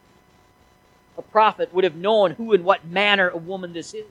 a 1.18 1.22
prophet, 1.22 1.74
would 1.74 1.84
have 1.84 1.96
known 1.96 2.32
who 2.32 2.54
and 2.54 2.66
what 2.66 2.86
manner 2.86 3.28
of 3.28 3.48
woman 3.48 3.74
this 3.74 3.94
is. 3.94 4.06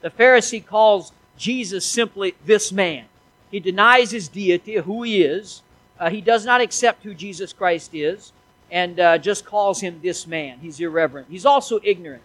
The 0.00 0.10
Pharisee 0.10 0.64
calls 0.64 1.12
Jesus 1.36 1.84
simply 1.84 2.34
this 2.44 2.72
man. 2.72 3.06
He 3.50 3.60
denies 3.60 4.10
his 4.10 4.28
deity, 4.28 4.76
who 4.76 5.02
he 5.02 5.22
is. 5.22 5.62
Uh, 5.98 6.10
he 6.10 6.20
does 6.20 6.44
not 6.44 6.60
accept 6.60 7.04
who 7.04 7.14
Jesus 7.14 7.52
Christ 7.52 7.94
is, 7.94 8.32
and 8.70 8.98
uh, 8.98 9.18
just 9.18 9.44
calls 9.44 9.80
him 9.80 10.00
this 10.02 10.26
man. 10.26 10.58
He's 10.58 10.80
irreverent. 10.80 11.28
He's 11.30 11.46
also 11.46 11.78
ignorant. 11.82 12.22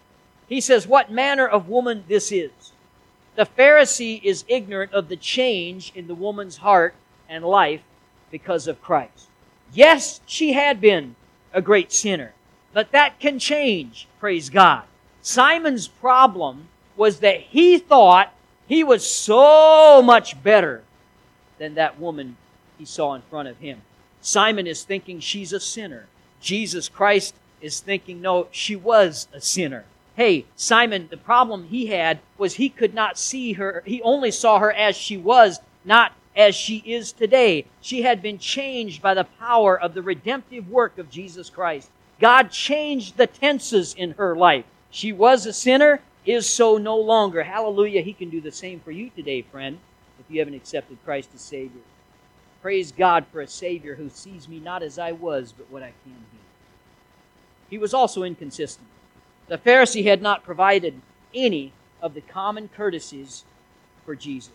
He 0.48 0.60
says, 0.60 0.86
What 0.86 1.12
manner 1.12 1.46
of 1.46 1.68
woman 1.68 2.04
this 2.08 2.32
is? 2.32 2.50
The 3.36 3.46
Pharisee 3.46 4.20
is 4.22 4.44
ignorant 4.48 4.92
of 4.92 5.08
the 5.08 5.16
change 5.16 5.92
in 5.94 6.08
the 6.08 6.14
woman's 6.14 6.58
heart 6.58 6.94
and 7.28 7.44
life 7.44 7.82
because 8.30 8.66
of 8.66 8.82
Christ. 8.82 9.28
Yes, 9.72 10.20
she 10.26 10.52
had 10.52 10.80
been 10.80 11.14
a 11.52 11.62
great 11.62 11.92
sinner, 11.92 12.34
but 12.72 12.90
that 12.90 13.20
can 13.20 13.38
change, 13.38 14.08
praise 14.18 14.50
God. 14.50 14.82
Simon's 15.22 15.86
problem 15.86 16.68
was 16.96 17.20
that 17.20 17.40
he 17.40 17.78
thought 17.78 18.32
he 18.70 18.82
was 18.82 19.08
so 19.08 20.00
much 20.00 20.42
better 20.42 20.82
than 21.58 21.74
that 21.74 22.00
woman 22.00 22.38
he 22.78 22.86
saw 22.86 23.12
in 23.12 23.20
front 23.28 23.48
of 23.48 23.58
him. 23.58 23.82
Simon 24.22 24.66
is 24.66 24.82
thinking 24.82 25.20
she's 25.20 25.52
a 25.52 25.60
sinner. 25.60 26.06
Jesus 26.40 26.88
Christ 26.88 27.34
is 27.60 27.80
thinking, 27.80 28.22
no, 28.22 28.48
she 28.50 28.74
was 28.74 29.28
a 29.34 29.42
sinner 29.42 29.84
hey, 30.20 30.44
Simon, 30.54 31.08
the 31.10 31.16
problem 31.16 31.64
he 31.64 31.86
had 31.86 32.18
was 32.36 32.54
he 32.54 32.68
could 32.68 32.92
not 32.92 33.16
see 33.16 33.54
her. 33.54 33.82
He 33.86 34.02
only 34.02 34.30
saw 34.30 34.58
her 34.58 34.70
as 34.70 34.94
she 34.94 35.16
was, 35.16 35.60
not 35.82 36.12
as 36.36 36.54
she 36.54 36.82
is 36.84 37.10
today. 37.10 37.64
She 37.80 38.02
had 38.02 38.20
been 38.20 38.36
changed 38.36 39.00
by 39.00 39.14
the 39.14 39.24
power 39.24 39.80
of 39.80 39.94
the 39.94 40.02
redemptive 40.02 40.68
work 40.68 40.98
of 40.98 41.08
Jesus 41.08 41.48
Christ. 41.48 41.88
God 42.20 42.50
changed 42.50 43.16
the 43.16 43.26
tenses 43.26 43.94
in 43.94 44.10
her 44.12 44.36
life. 44.36 44.66
She 44.90 45.10
was 45.10 45.46
a 45.46 45.54
sinner, 45.54 46.02
is 46.30 46.48
so 46.48 46.76
no 46.76 46.96
longer. 46.96 47.42
Hallelujah. 47.42 48.02
He 48.02 48.12
can 48.12 48.30
do 48.30 48.40
the 48.40 48.52
same 48.52 48.80
for 48.80 48.90
you 48.90 49.10
today, 49.10 49.42
friend, 49.42 49.78
if 50.18 50.26
you 50.28 50.40
haven't 50.40 50.54
accepted 50.54 50.98
Christ 51.04 51.30
as 51.34 51.40
Savior. 51.40 51.82
Praise 52.62 52.92
God 52.92 53.26
for 53.32 53.40
a 53.40 53.46
Savior 53.46 53.94
who 53.94 54.10
sees 54.10 54.48
me 54.48 54.60
not 54.60 54.82
as 54.82 54.98
I 54.98 55.12
was, 55.12 55.52
but 55.52 55.70
what 55.70 55.82
I 55.82 55.92
can 56.04 56.12
be. 56.12 56.38
He 57.70 57.78
was 57.78 57.94
also 57.94 58.22
inconsistent. 58.22 58.88
The 59.46 59.58
Pharisee 59.58 60.04
had 60.04 60.20
not 60.20 60.44
provided 60.44 61.00
any 61.34 61.72
of 62.02 62.14
the 62.14 62.20
common 62.20 62.68
courtesies 62.68 63.44
for 64.04 64.14
Jesus. 64.14 64.52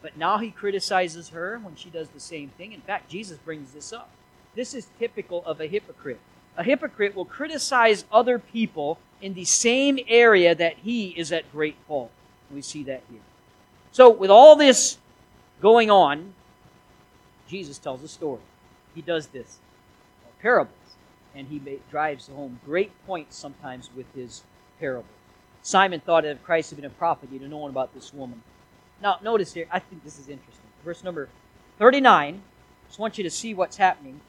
But 0.00 0.16
now 0.16 0.38
he 0.38 0.50
criticizes 0.50 1.28
her 1.30 1.58
when 1.62 1.76
she 1.76 1.90
does 1.90 2.08
the 2.08 2.20
same 2.20 2.50
thing. 2.50 2.72
In 2.72 2.80
fact, 2.80 3.10
Jesus 3.10 3.38
brings 3.38 3.72
this 3.72 3.92
up. 3.92 4.10
This 4.54 4.74
is 4.74 4.88
typical 4.98 5.44
of 5.44 5.60
a 5.60 5.66
hypocrite. 5.66 6.20
A 6.56 6.64
hypocrite 6.64 7.14
will 7.14 7.24
criticize 7.24 8.04
other 8.12 8.38
people 8.38 8.98
in 9.20 9.34
the 9.34 9.44
same 9.44 9.98
area 10.08 10.54
that 10.54 10.76
he 10.78 11.08
is 11.10 11.32
at 11.32 11.50
great 11.52 11.76
fault. 11.86 12.10
We 12.50 12.60
see 12.60 12.82
that 12.84 13.02
here. 13.10 13.20
So, 13.92 14.10
with 14.10 14.30
all 14.30 14.56
this 14.56 14.98
going 15.60 15.90
on, 15.90 16.34
Jesus 17.48 17.78
tells 17.78 18.02
a 18.02 18.08
story. 18.08 18.40
He 18.94 19.00
does 19.00 19.28
this. 19.28 19.58
Uh, 20.24 20.30
parables, 20.40 20.96
and 21.34 21.46
he 21.48 21.60
drives 21.90 22.28
home 22.28 22.60
great 22.64 22.92
points 23.06 23.36
sometimes 23.36 23.90
with 23.94 24.06
his 24.14 24.42
parables. 24.78 25.06
Simon 25.62 26.00
thought 26.00 26.24
that 26.24 26.32
if 26.32 26.42
Christ 26.42 26.70
had 26.70 26.76
been 26.76 26.90
a 26.90 26.90
prophet, 26.90 27.28
he'd 27.30 27.42
have 27.42 27.50
known 27.50 27.70
about 27.70 27.94
this 27.94 28.12
woman. 28.12 28.42
Now, 29.00 29.18
notice 29.22 29.52
here, 29.54 29.66
I 29.70 29.78
think 29.78 30.04
this 30.04 30.18
is 30.18 30.28
interesting. 30.28 30.66
Verse 30.84 31.04
number 31.04 31.28
39, 31.78 32.34
I 32.34 32.88
just 32.88 32.98
want 32.98 33.16
you 33.16 33.24
to 33.24 33.30
see 33.30 33.54
what's 33.54 33.76
happening. 33.76 34.20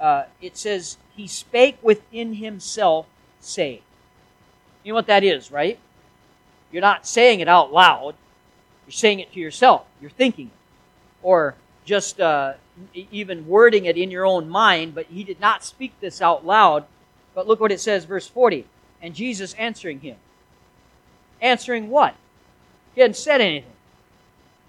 Uh, 0.00 0.24
it 0.40 0.56
says, 0.56 0.96
He 1.14 1.26
spake 1.26 1.78
within 1.82 2.34
himself, 2.34 3.06
saying. 3.40 3.82
You 4.82 4.92
know 4.92 4.96
what 4.96 5.06
that 5.08 5.22
is, 5.22 5.52
right? 5.52 5.78
You're 6.72 6.80
not 6.80 7.06
saying 7.06 7.40
it 7.40 7.48
out 7.48 7.72
loud. 7.72 8.14
You're 8.86 8.92
saying 8.92 9.20
it 9.20 9.32
to 9.32 9.40
yourself. 9.40 9.84
You're 10.00 10.10
thinking 10.10 10.46
it. 10.46 10.52
Or 11.22 11.54
just 11.84 12.20
uh, 12.20 12.54
even 12.94 13.46
wording 13.46 13.84
it 13.84 13.98
in 13.98 14.10
your 14.10 14.24
own 14.24 14.48
mind, 14.48 14.94
but 14.94 15.06
he 15.06 15.24
did 15.24 15.40
not 15.40 15.64
speak 15.64 15.92
this 16.00 16.22
out 16.22 16.46
loud. 16.46 16.84
But 17.34 17.46
look 17.46 17.60
what 17.60 17.72
it 17.72 17.80
says, 17.80 18.04
verse 18.04 18.26
40. 18.26 18.66
And 19.02 19.14
Jesus 19.14 19.54
answering 19.54 20.00
him. 20.00 20.16
Answering 21.40 21.90
what? 21.90 22.14
He 22.94 23.00
hadn't 23.00 23.14
said 23.16 23.40
anything. 23.40 23.70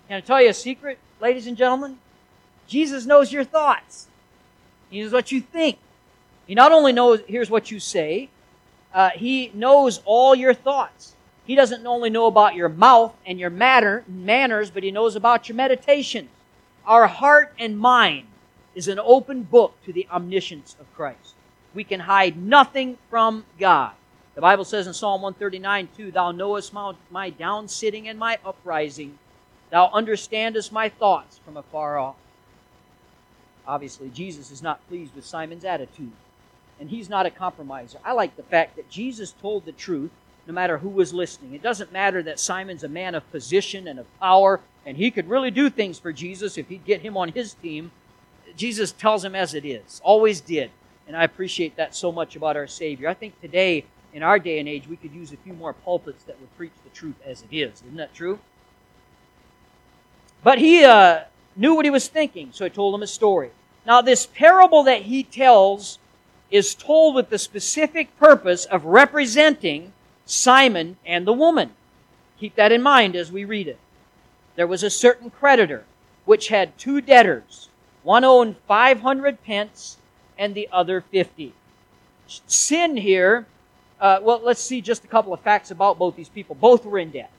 Can 0.07 0.17
I 0.17 0.21
tell 0.21 0.41
you 0.41 0.49
a 0.49 0.53
secret, 0.53 0.99
ladies 1.21 1.47
and 1.47 1.55
gentlemen? 1.55 1.97
Jesus 2.67 3.05
knows 3.05 3.31
your 3.31 3.43
thoughts. 3.43 4.07
He 4.91 5.01
knows 5.01 5.11
what 5.11 5.31
you 5.31 5.41
think. 5.41 5.79
He 6.45 6.53
not 6.53 6.71
only 6.71 6.91
knows, 6.91 7.21
here's 7.27 7.49
what 7.49 7.71
you 7.71 7.79
say, 7.79 8.29
uh, 8.93 9.09
he 9.09 9.51
knows 9.55 10.01
all 10.05 10.35
your 10.35 10.53
thoughts. 10.53 11.15
He 11.45 11.55
doesn't 11.55 11.87
only 11.87 12.11
know 12.11 12.27
about 12.27 12.53
your 12.53 12.69
mouth 12.69 13.15
and 13.25 13.39
your 13.39 13.49
matter, 13.49 14.03
manners, 14.07 14.69
but 14.69 14.83
he 14.83 14.91
knows 14.91 15.15
about 15.15 15.49
your 15.49 15.55
meditations 15.55 16.29
our 16.85 17.07
heart 17.07 17.53
and 17.59 17.77
mind 17.77 18.27
is 18.73 18.87
an 18.87 18.99
open 18.99 19.43
book 19.43 19.75
to 19.85 19.93
the 19.93 20.07
omniscience 20.11 20.75
of 20.79 20.93
Christ. 20.95 21.35
We 21.73 21.83
can 21.83 22.01
hide 22.01 22.37
nothing 22.37 22.97
from 23.09 23.45
God. 23.59 23.93
The 24.35 24.41
Bible 24.41 24.65
says 24.65 24.87
in 24.87 24.93
Psalm 24.93 25.21
139, 25.21 25.89
2, 25.95 26.11
Thou 26.11 26.31
knowest 26.31 26.73
my, 26.73 26.93
my 27.09 27.29
down 27.29 27.67
sitting 27.67 28.07
and 28.07 28.17
my 28.17 28.39
uprising. 28.45 29.19
Thou 29.69 29.89
understandest 29.91 30.71
my 30.71 30.89
thoughts 30.89 31.39
from 31.45 31.57
afar 31.57 31.97
off. 31.97 32.15
Obviously, 33.67 34.09
Jesus 34.09 34.51
is 34.51 34.61
not 34.61 34.87
pleased 34.87 35.15
with 35.15 35.25
Simon's 35.25 35.65
attitude, 35.65 36.11
and 36.79 36.89
he's 36.89 37.09
not 37.09 37.25
a 37.25 37.31
compromiser. 37.31 37.99
I 38.03 38.13
like 38.13 38.35
the 38.35 38.43
fact 38.43 38.75
that 38.75 38.89
Jesus 38.89 39.33
told 39.41 39.65
the 39.65 39.71
truth 39.71 40.11
no 40.47 40.53
matter 40.53 40.79
who 40.79 40.89
was 40.89 41.13
listening. 41.13 41.53
It 41.53 41.61
doesn't 41.61 41.91
matter 41.91 42.23
that 42.23 42.39
Simon's 42.39 42.83
a 42.83 42.89
man 42.89 43.15
of 43.15 43.29
position 43.31 43.87
and 43.87 43.99
of 43.99 44.19
power, 44.19 44.59
and 44.85 44.97
he 44.97 45.11
could 45.11 45.29
really 45.29 45.51
do 45.51 45.69
things 45.69 45.99
for 45.99 46.11
Jesus 46.11 46.57
if 46.57 46.67
he'd 46.69 46.85
get 46.85 47.01
him 47.01 47.15
on 47.15 47.29
his 47.29 47.53
team. 47.53 47.91
Jesus 48.55 48.91
tells 48.91 49.23
him 49.23 49.35
as 49.35 49.53
it 49.53 49.65
is, 49.65 50.01
always 50.03 50.41
did. 50.41 50.71
And 51.07 51.15
I 51.15 51.23
appreciate 51.23 51.75
that 51.75 51.95
so 51.95 52.11
much 52.11 52.35
about 52.35 52.57
our 52.57 52.67
Savior. 52.67 53.07
I 53.07 53.13
think 53.13 53.39
today, 53.41 53.85
in 54.13 54.23
our 54.23 54.39
day 54.39 54.59
and 54.59 54.67
age, 54.67 54.87
we 54.87 54.95
could 54.95 55.13
use 55.13 55.31
a 55.31 55.37
few 55.37 55.53
more 55.53 55.73
pulpits 55.73 56.23
that 56.23 56.39
would 56.39 56.55
preach 56.57 56.73
the 56.83 56.89
truth 56.89 57.15
as 57.25 57.43
it 57.43 57.55
is. 57.55 57.81
Isn't 57.81 57.97
that 57.97 58.13
true? 58.13 58.39
But 60.43 60.57
he 60.57 60.83
uh, 60.83 61.21
knew 61.55 61.75
what 61.75 61.85
he 61.85 61.91
was 61.91 62.07
thinking, 62.07 62.49
so 62.51 62.65
he 62.65 62.69
told 62.69 62.95
him 62.95 63.03
a 63.03 63.07
story. 63.07 63.51
Now, 63.85 64.01
this 64.01 64.25
parable 64.25 64.83
that 64.83 65.03
he 65.03 65.23
tells 65.23 65.99
is 66.49 66.75
told 66.75 67.15
with 67.15 67.29
the 67.29 67.39
specific 67.39 68.17
purpose 68.19 68.65
of 68.65 68.85
representing 68.85 69.93
Simon 70.25 70.97
and 71.05 71.25
the 71.25 71.33
woman. 71.33 71.71
Keep 72.39 72.55
that 72.55 72.71
in 72.71 72.81
mind 72.81 73.15
as 73.15 73.31
we 73.31 73.45
read 73.45 73.67
it. 73.67 73.79
There 74.55 74.67
was 74.67 74.83
a 74.83 74.89
certain 74.89 75.29
creditor 75.29 75.85
which 76.25 76.49
had 76.49 76.77
two 76.77 77.01
debtors. 77.01 77.69
One 78.03 78.23
owned 78.23 78.55
500 78.67 79.43
pence 79.43 79.97
and 80.37 80.53
the 80.53 80.67
other 80.71 81.01
50. 81.01 81.53
Sin 82.47 82.97
here, 82.97 83.45
uh, 83.99 84.19
well, 84.21 84.41
let's 84.43 84.61
see 84.61 84.81
just 84.81 85.03
a 85.03 85.07
couple 85.07 85.33
of 85.33 85.41
facts 85.41 85.71
about 85.71 85.99
both 85.99 86.15
these 86.15 86.29
people. 86.29 86.55
Both 86.55 86.85
were 86.85 86.99
in 86.99 87.11
debt. 87.11 87.31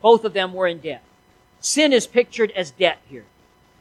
Both 0.00 0.24
of 0.24 0.32
them 0.32 0.52
were 0.52 0.66
in 0.66 0.78
debt. 0.78 1.02
Sin 1.62 1.92
is 1.92 2.06
pictured 2.06 2.50
as 2.50 2.72
debt 2.72 2.98
here. 3.08 3.24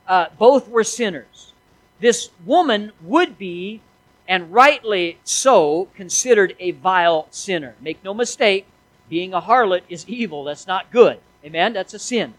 Uh, 0.08 0.28
both 0.38 0.70
were 0.70 0.84
sinners. 0.84 1.52
This 2.00 2.30
woman 2.46 2.92
would 3.02 3.38
be 3.38 3.82
and 4.28 4.54
rightly 4.54 5.18
so 5.24 5.90
considered 5.96 6.56
a 6.60 6.72
vile 6.72 7.28
sinner. 7.32 7.76
Make 7.82 8.04
no 8.04 8.14
mistake, 8.14 8.66
being 9.10 9.34
a 9.34 9.42
harlot 9.42 9.82
is 9.90 10.08
evil. 10.08 10.46
That's 10.46 10.68
not 10.68 10.92
good. 10.92 11.20
Amen? 11.44 11.74
That's 11.74 11.94
a 11.94 12.00
sin. 12.00 12.36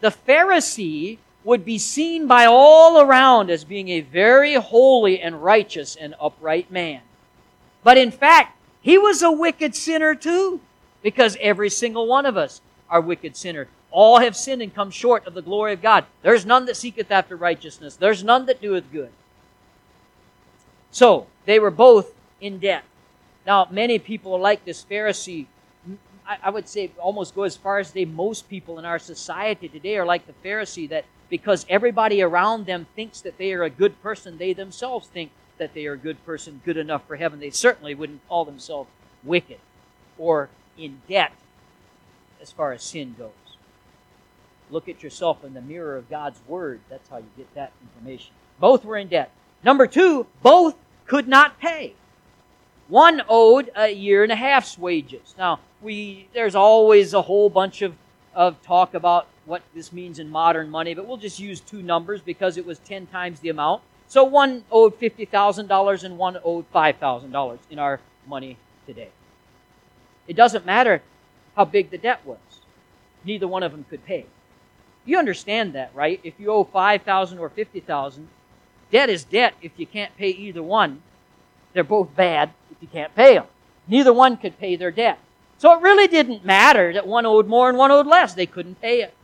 The 0.00 0.08
Pharisee 0.08 1.18
would 1.42 1.64
be 1.64 1.78
seen 1.78 2.26
by 2.26 2.46
all 2.46 3.00
around 3.00 3.50
as 3.50 3.64
being 3.64 3.88
a 3.88 4.00
very 4.00 4.54
holy 4.54 5.20
and 5.20 5.42
righteous 5.42 5.96
and 5.96 6.14
upright 6.20 6.70
man. 6.70 7.02
But 7.82 7.98
in 7.98 8.10
fact, 8.10 8.56
he 8.80 8.96
was 8.96 9.20
a 9.20 9.32
wicked 9.32 9.74
sinner 9.74 10.14
too, 10.14 10.60
because 11.02 11.36
every 11.40 11.70
single 11.70 12.06
one 12.06 12.24
of 12.24 12.36
us 12.36 12.60
are 12.88 13.00
wicked 13.00 13.36
sinners. 13.36 13.68
All 13.90 14.20
have 14.20 14.36
sinned 14.36 14.62
and 14.62 14.74
come 14.74 14.90
short 14.90 15.26
of 15.26 15.34
the 15.34 15.42
glory 15.42 15.72
of 15.72 15.82
God. 15.82 16.04
There's 16.22 16.46
none 16.46 16.66
that 16.66 16.76
seeketh 16.76 17.10
after 17.10 17.36
righteousness. 17.36 17.96
There's 17.96 18.22
none 18.22 18.46
that 18.46 18.62
doeth 18.62 18.90
good. 18.92 19.10
So, 20.90 21.26
they 21.44 21.58
were 21.58 21.70
both 21.70 22.12
in 22.40 22.58
debt. 22.58 22.84
Now, 23.46 23.66
many 23.70 23.98
people 23.98 24.38
like 24.38 24.64
this 24.64 24.84
Pharisee. 24.84 25.46
I 26.44 26.50
would 26.50 26.68
say 26.68 26.92
almost 26.98 27.34
go 27.34 27.42
as 27.42 27.56
far 27.56 27.80
as 27.80 27.90
they, 27.90 28.04
most 28.04 28.48
people 28.48 28.78
in 28.78 28.84
our 28.84 29.00
society 29.00 29.68
today 29.68 29.96
are 29.96 30.06
like 30.06 30.28
the 30.28 30.48
Pharisee 30.48 30.88
that 30.88 31.04
because 31.28 31.66
everybody 31.68 32.22
around 32.22 32.66
them 32.66 32.86
thinks 32.94 33.20
that 33.22 33.36
they 33.36 33.52
are 33.52 33.64
a 33.64 33.70
good 33.70 34.00
person, 34.00 34.38
they 34.38 34.52
themselves 34.52 35.08
think 35.08 35.32
that 35.58 35.74
they 35.74 35.86
are 35.86 35.94
a 35.94 35.98
good 35.98 36.24
person, 36.24 36.60
good 36.64 36.76
enough 36.76 37.06
for 37.06 37.16
heaven. 37.16 37.40
They 37.40 37.50
certainly 37.50 37.94
wouldn't 37.96 38.26
call 38.28 38.44
themselves 38.44 38.88
wicked 39.24 39.58
or 40.18 40.50
in 40.78 41.02
debt 41.08 41.32
as 42.40 42.52
far 42.52 42.72
as 42.72 42.82
sin 42.82 43.14
goes. 43.18 43.30
Look 44.70 44.88
at 44.88 45.02
yourself 45.02 45.44
in 45.44 45.54
the 45.54 45.60
mirror 45.60 45.96
of 45.96 46.08
God's 46.08 46.40
Word. 46.46 46.80
That's 46.88 47.08
how 47.08 47.18
you 47.18 47.26
get 47.36 47.52
that 47.54 47.72
information. 47.82 48.32
Both 48.58 48.84
were 48.84 48.96
in 48.96 49.08
debt. 49.08 49.30
Number 49.64 49.86
two, 49.86 50.26
both 50.42 50.76
could 51.06 51.28
not 51.28 51.58
pay. 51.58 51.94
One 52.88 53.22
owed 53.28 53.70
a 53.76 53.88
year 53.88 54.22
and 54.22 54.32
a 54.32 54.36
half's 54.36 54.78
wages. 54.78 55.34
Now, 55.38 55.60
we 55.82 56.28
there's 56.34 56.54
always 56.54 57.14
a 57.14 57.22
whole 57.22 57.48
bunch 57.48 57.82
of, 57.82 57.94
of 58.34 58.60
talk 58.62 58.94
about 58.94 59.26
what 59.44 59.62
this 59.74 59.92
means 59.92 60.18
in 60.18 60.28
modern 60.28 60.70
money, 60.70 60.94
but 60.94 61.06
we'll 61.06 61.16
just 61.16 61.40
use 61.40 61.60
two 61.60 61.82
numbers 61.82 62.20
because 62.20 62.56
it 62.56 62.64
was 62.64 62.78
10 62.80 63.06
times 63.06 63.40
the 63.40 63.48
amount. 63.48 63.82
So 64.06 64.24
one 64.24 64.64
owed 64.70 64.98
$50,000 64.98 66.04
and 66.04 66.18
one 66.18 66.38
owed 66.44 66.70
$5,000 66.72 67.58
in 67.70 67.78
our 67.78 68.00
money 68.26 68.56
today. 68.86 69.10
It 70.26 70.34
doesn't 70.36 70.66
matter 70.66 71.02
how 71.56 71.64
big 71.64 71.90
the 71.90 71.98
debt 71.98 72.20
was. 72.24 72.38
Neither 73.24 73.46
one 73.46 73.62
of 73.62 73.72
them 73.72 73.84
could 73.88 74.04
pay. 74.04 74.26
You 75.04 75.18
understand 75.18 75.72
that, 75.74 75.90
right? 75.94 76.20
If 76.22 76.34
you 76.38 76.50
owe 76.50 76.64
5000 76.64 77.38
or 77.38 77.48
50000 77.48 78.28
Debt 78.90 79.08
is 79.08 79.24
debt 79.24 79.54
if 79.62 79.72
you 79.76 79.86
can't 79.86 80.16
pay 80.16 80.28
either 80.28 80.62
one. 80.62 81.02
They're 81.72 81.84
both 81.84 82.14
bad 82.16 82.50
if 82.70 82.78
you 82.80 82.88
can't 82.88 83.14
pay 83.14 83.34
them. 83.34 83.46
Neither 83.86 84.12
one 84.12 84.36
could 84.36 84.58
pay 84.58 84.76
their 84.76 84.90
debt. 84.90 85.18
So 85.58 85.72
it 85.76 85.82
really 85.82 86.08
didn't 86.08 86.44
matter 86.44 86.92
that 86.92 87.06
one 87.06 87.26
owed 87.26 87.46
more 87.46 87.68
and 87.68 87.78
one 87.78 87.90
owed 87.90 88.06
less. 88.06 88.34
They 88.34 88.46
couldn't 88.46 88.80
pay 88.80 89.02
it. 89.02 89.14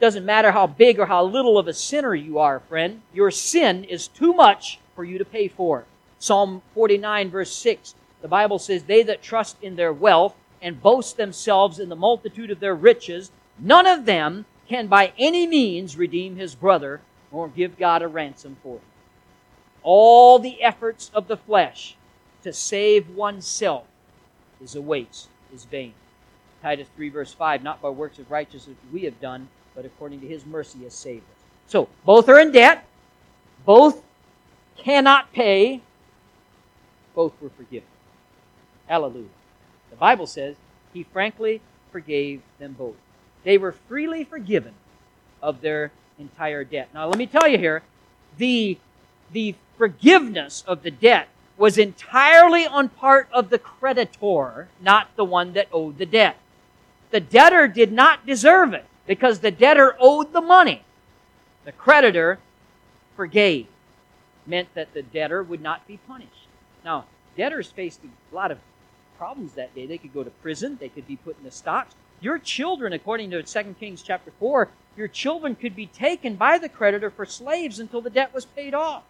Doesn't 0.00 0.24
matter 0.24 0.52
how 0.52 0.66
big 0.66 0.98
or 0.98 1.06
how 1.06 1.24
little 1.24 1.58
of 1.58 1.66
a 1.66 1.74
sinner 1.74 2.14
you 2.14 2.38
are, 2.38 2.60
friend. 2.60 3.02
Your 3.12 3.30
sin 3.30 3.84
is 3.84 4.08
too 4.08 4.32
much 4.32 4.78
for 4.94 5.04
you 5.04 5.18
to 5.18 5.24
pay 5.24 5.48
for. 5.48 5.84
Psalm 6.18 6.62
49, 6.74 7.30
verse 7.30 7.52
6, 7.52 7.94
the 8.22 8.28
Bible 8.28 8.58
says, 8.58 8.84
They 8.84 9.02
that 9.02 9.22
trust 9.22 9.56
in 9.62 9.76
their 9.76 9.92
wealth 9.92 10.36
and 10.62 10.82
boast 10.82 11.16
themselves 11.16 11.78
in 11.78 11.88
the 11.88 11.96
multitude 11.96 12.50
of 12.50 12.60
their 12.60 12.74
riches, 12.74 13.30
none 13.58 13.86
of 13.86 14.04
them 14.04 14.44
can 14.70 14.86
by 14.86 15.12
any 15.18 15.48
means 15.48 15.96
redeem 15.96 16.36
his 16.36 16.54
brother 16.54 17.00
nor 17.32 17.48
give 17.48 17.76
God 17.76 18.02
a 18.02 18.08
ransom 18.08 18.56
for 18.62 18.76
him. 18.76 18.82
All 19.82 20.38
the 20.38 20.62
efforts 20.62 21.10
of 21.12 21.26
the 21.26 21.36
flesh 21.36 21.96
to 22.44 22.52
save 22.52 23.10
oneself 23.10 23.86
is 24.62 24.76
a 24.76 24.80
waste, 24.80 25.28
is 25.52 25.64
vain. 25.64 25.92
Titus 26.62 26.86
3, 26.94 27.08
verse 27.08 27.32
5, 27.32 27.64
not 27.64 27.82
by 27.82 27.88
works 27.88 28.20
of 28.20 28.30
righteousness 28.30 28.76
we 28.92 29.02
have 29.02 29.20
done, 29.20 29.48
but 29.74 29.84
according 29.84 30.20
to 30.20 30.28
his 30.28 30.46
mercy 30.46 30.84
has 30.84 30.94
saved 30.94 31.24
us. 31.24 31.42
So, 31.66 31.88
both 32.04 32.28
are 32.28 32.38
in 32.38 32.52
debt, 32.52 32.86
both 33.64 34.02
cannot 34.76 35.32
pay, 35.32 35.82
both 37.14 37.32
were 37.40 37.50
forgiven. 37.50 37.88
Hallelujah. 38.86 39.26
The 39.90 39.96
Bible 39.96 40.26
says 40.26 40.54
he 40.92 41.02
frankly 41.02 41.60
forgave 41.90 42.42
them 42.58 42.76
both. 42.78 42.96
They 43.44 43.58
were 43.58 43.72
freely 43.72 44.24
forgiven 44.24 44.74
of 45.42 45.60
their 45.60 45.92
entire 46.18 46.64
debt. 46.64 46.88
Now, 46.92 47.06
let 47.08 47.18
me 47.18 47.26
tell 47.26 47.48
you 47.48 47.58
here 47.58 47.82
the, 48.36 48.78
the 49.32 49.54
forgiveness 49.76 50.62
of 50.66 50.82
the 50.82 50.90
debt 50.90 51.28
was 51.56 51.76
entirely 51.78 52.66
on 52.66 52.88
part 52.88 53.28
of 53.32 53.50
the 53.50 53.58
creditor, 53.58 54.68
not 54.80 55.14
the 55.16 55.24
one 55.24 55.52
that 55.52 55.68
owed 55.72 55.98
the 55.98 56.06
debt. 56.06 56.36
The 57.10 57.20
debtor 57.20 57.68
did 57.68 57.92
not 57.92 58.26
deserve 58.26 58.72
it 58.72 58.86
because 59.06 59.40
the 59.40 59.50
debtor 59.50 59.96
owed 59.98 60.32
the 60.32 60.40
money. 60.40 60.82
The 61.64 61.72
creditor 61.72 62.38
forgave, 63.16 63.66
meant 64.46 64.72
that 64.74 64.94
the 64.94 65.02
debtor 65.02 65.42
would 65.42 65.60
not 65.60 65.86
be 65.86 65.98
punished. 65.98 66.48
Now, 66.84 67.04
debtors 67.36 67.70
faced 67.70 68.00
a 68.04 68.34
lot 68.34 68.50
of 68.50 68.58
problems 69.18 69.52
that 69.52 69.74
day. 69.74 69.84
They 69.86 69.98
could 69.98 70.14
go 70.14 70.24
to 70.24 70.30
prison, 70.30 70.78
they 70.80 70.88
could 70.88 71.06
be 71.06 71.16
put 71.16 71.36
in 71.36 71.44
the 71.44 71.50
stocks. 71.50 71.94
Your 72.22 72.38
children, 72.38 72.92
according 72.92 73.30
to 73.30 73.42
2 73.42 73.76
Kings 73.80 74.02
chapter 74.02 74.30
4, 74.38 74.68
your 74.96 75.08
children 75.08 75.54
could 75.54 75.74
be 75.74 75.86
taken 75.86 76.36
by 76.36 76.58
the 76.58 76.68
creditor 76.68 77.08
for 77.10 77.24
slaves 77.24 77.78
until 77.78 78.02
the 78.02 78.10
debt 78.10 78.34
was 78.34 78.44
paid 78.44 78.74
off. 78.74 79.04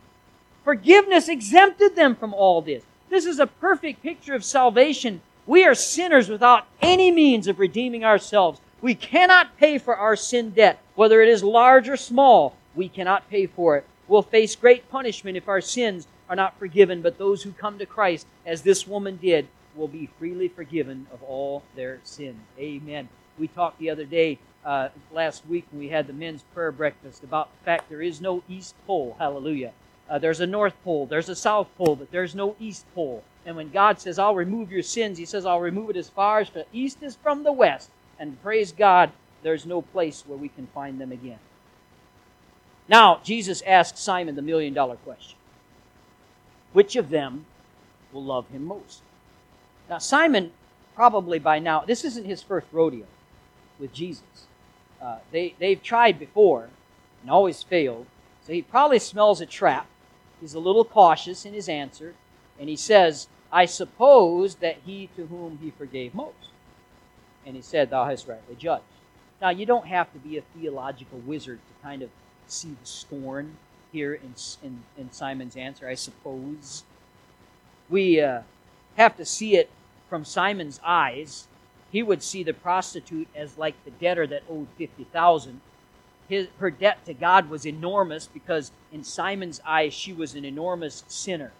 Forgiveness 0.64 1.28
exempted 1.28 1.96
them 1.96 2.14
from 2.14 2.32
all 2.32 2.62
this. 2.62 2.84
This 3.08 3.26
is 3.26 3.40
a 3.40 3.48
perfect 3.48 4.02
picture 4.02 4.34
of 4.34 4.44
salvation. 4.44 5.22
We 5.44 5.64
are 5.64 5.74
sinners 5.74 6.28
without 6.28 6.66
any 6.80 7.10
means 7.10 7.48
of 7.48 7.58
redeeming 7.58 8.04
ourselves. 8.04 8.60
We 8.80 8.94
cannot 8.94 9.56
pay 9.58 9.78
for 9.78 9.96
our 9.96 10.14
sin 10.14 10.50
debt, 10.50 10.78
whether 10.94 11.20
it 11.20 11.28
is 11.28 11.42
large 11.42 11.88
or 11.88 11.96
small. 11.96 12.54
We 12.76 12.88
cannot 12.88 13.28
pay 13.28 13.46
for 13.46 13.76
it. 13.76 13.86
We'll 14.06 14.22
face 14.22 14.54
great 14.54 14.88
punishment 14.88 15.36
if 15.36 15.48
our 15.48 15.60
sins 15.60 16.06
are 16.28 16.36
not 16.36 16.58
forgiven, 16.60 17.02
but 17.02 17.18
those 17.18 17.42
who 17.42 17.50
come 17.52 17.78
to 17.78 17.86
Christ, 17.86 18.26
as 18.46 18.62
this 18.62 18.86
woman 18.86 19.16
did, 19.16 19.48
will 19.80 19.88
be 19.88 20.10
freely 20.18 20.46
forgiven 20.46 21.06
of 21.12 21.22
all 21.22 21.62
their 21.74 21.98
sins. 22.04 22.38
Amen. 22.58 23.08
We 23.38 23.48
talked 23.48 23.78
the 23.78 23.90
other 23.90 24.04
day, 24.04 24.38
uh, 24.64 24.90
last 25.10 25.46
week, 25.46 25.66
when 25.72 25.80
we 25.80 25.88
had 25.88 26.06
the 26.06 26.12
men's 26.12 26.42
prayer 26.54 26.70
breakfast 26.70 27.24
about 27.24 27.48
the 27.58 27.64
fact 27.64 27.88
there 27.88 28.02
is 28.02 28.20
no 28.20 28.42
East 28.48 28.74
Pole. 28.86 29.16
Hallelujah. 29.18 29.72
Uh, 30.08 30.18
there's 30.18 30.40
a 30.40 30.46
North 30.46 30.74
Pole, 30.84 31.06
there's 31.06 31.30
a 31.30 31.36
South 31.36 31.68
Pole, 31.78 31.96
but 31.96 32.10
there's 32.10 32.34
no 32.34 32.54
East 32.60 32.84
Pole. 32.94 33.24
And 33.46 33.56
when 33.56 33.70
God 33.70 33.98
says, 33.98 34.18
I'll 34.18 34.34
remove 34.34 34.70
your 34.70 34.82
sins, 34.82 35.16
He 35.16 35.24
says, 35.24 35.46
I'll 35.46 35.60
remove 35.60 35.88
it 35.90 35.96
as 35.96 36.10
far 36.10 36.40
as 36.40 36.50
the 36.50 36.66
East 36.72 37.02
is 37.02 37.16
from 37.16 37.42
the 37.42 37.52
West. 37.52 37.90
And 38.18 38.40
praise 38.42 38.72
God, 38.72 39.10
there's 39.42 39.64
no 39.64 39.80
place 39.80 40.24
where 40.26 40.36
we 40.36 40.50
can 40.50 40.66
find 40.74 41.00
them 41.00 41.10
again. 41.10 41.38
Now, 42.86 43.20
Jesus 43.24 43.62
asked 43.62 43.96
Simon 43.96 44.34
the 44.34 44.42
million 44.42 44.74
dollar 44.74 44.96
question 44.96 45.38
Which 46.74 46.96
of 46.96 47.08
them 47.08 47.46
will 48.12 48.24
love 48.24 48.48
him 48.48 48.64
most? 48.64 49.00
Now, 49.90 49.98
Simon, 49.98 50.52
probably 50.94 51.40
by 51.40 51.58
now, 51.58 51.80
this 51.80 52.04
isn't 52.04 52.24
his 52.24 52.40
first 52.40 52.68
rodeo 52.70 53.06
with 53.80 53.92
Jesus. 53.92 54.46
Uh, 55.02 55.18
they, 55.32 55.56
they've 55.58 55.82
tried 55.82 56.16
before 56.16 56.68
and 57.20 57.30
always 57.30 57.64
failed. 57.64 58.06
So 58.46 58.52
he 58.52 58.62
probably 58.62 59.00
smells 59.00 59.40
a 59.40 59.46
trap. 59.46 59.86
He's 60.40 60.54
a 60.54 60.60
little 60.60 60.84
cautious 60.84 61.44
in 61.44 61.52
his 61.52 61.68
answer. 61.68 62.14
And 62.58 62.68
he 62.68 62.76
says, 62.76 63.26
I 63.50 63.66
suppose 63.66 64.56
that 64.56 64.76
he 64.86 65.08
to 65.16 65.26
whom 65.26 65.58
he 65.60 65.70
forgave 65.70 66.14
most. 66.14 66.50
And 67.44 67.56
he 67.56 67.62
said, 67.62 67.90
Thou 67.90 68.04
hast 68.04 68.28
rightly 68.28 68.54
judged. 68.54 68.84
Now, 69.40 69.50
you 69.50 69.66
don't 69.66 69.86
have 69.86 70.12
to 70.12 70.18
be 70.18 70.36
a 70.36 70.42
theological 70.42 71.18
wizard 71.18 71.58
to 71.58 71.82
kind 71.82 72.02
of 72.02 72.10
see 72.46 72.76
the 72.80 72.86
scorn 72.86 73.56
here 73.90 74.14
in, 74.14 74.34
in, 74.62 74.82
in 74.96 75.10
Simon's 75.10 75.56
answer, 75.56 75.88
I 75.88 75.94
suppose. 75.94 76.84
We 77.88 78.20
uh, 78.20 78.42
have 78.96 79.16
to 79.16 79.24
see 79.24 79.56
it 79.56 79.70
from 80.10 80.24
Simon's 80.24 80.80
eyes. 80.84 81.46
He 81.90 82.02
would 82.02 82.22
see 82.22 82.42
the 82.42 82.52
prostitute 82.52 83.28
as 83.34 83.56
like 83.56 83.82
the 83.84 83.90
debtor 83.92 84.26
that 84.26 84.42
owed 84.50 84.66
50,000. 84.76 85.60
His, 86.28 86.48
her 86.58 86.70
debt 86.70 87.04
to 87.06 87.14
God 87.14 87.48
was 87.48 87.64
enormous 87.64 88.26
because 88.26 88.72
in 88.92 89.02
Simon's 89.02 89.60
eyes 89.64 89.94
she 89.94 90.12
was 90.12 90.34
an 90.34 90.44
enormous 90.44 91.04
sinner. 91.08 91.52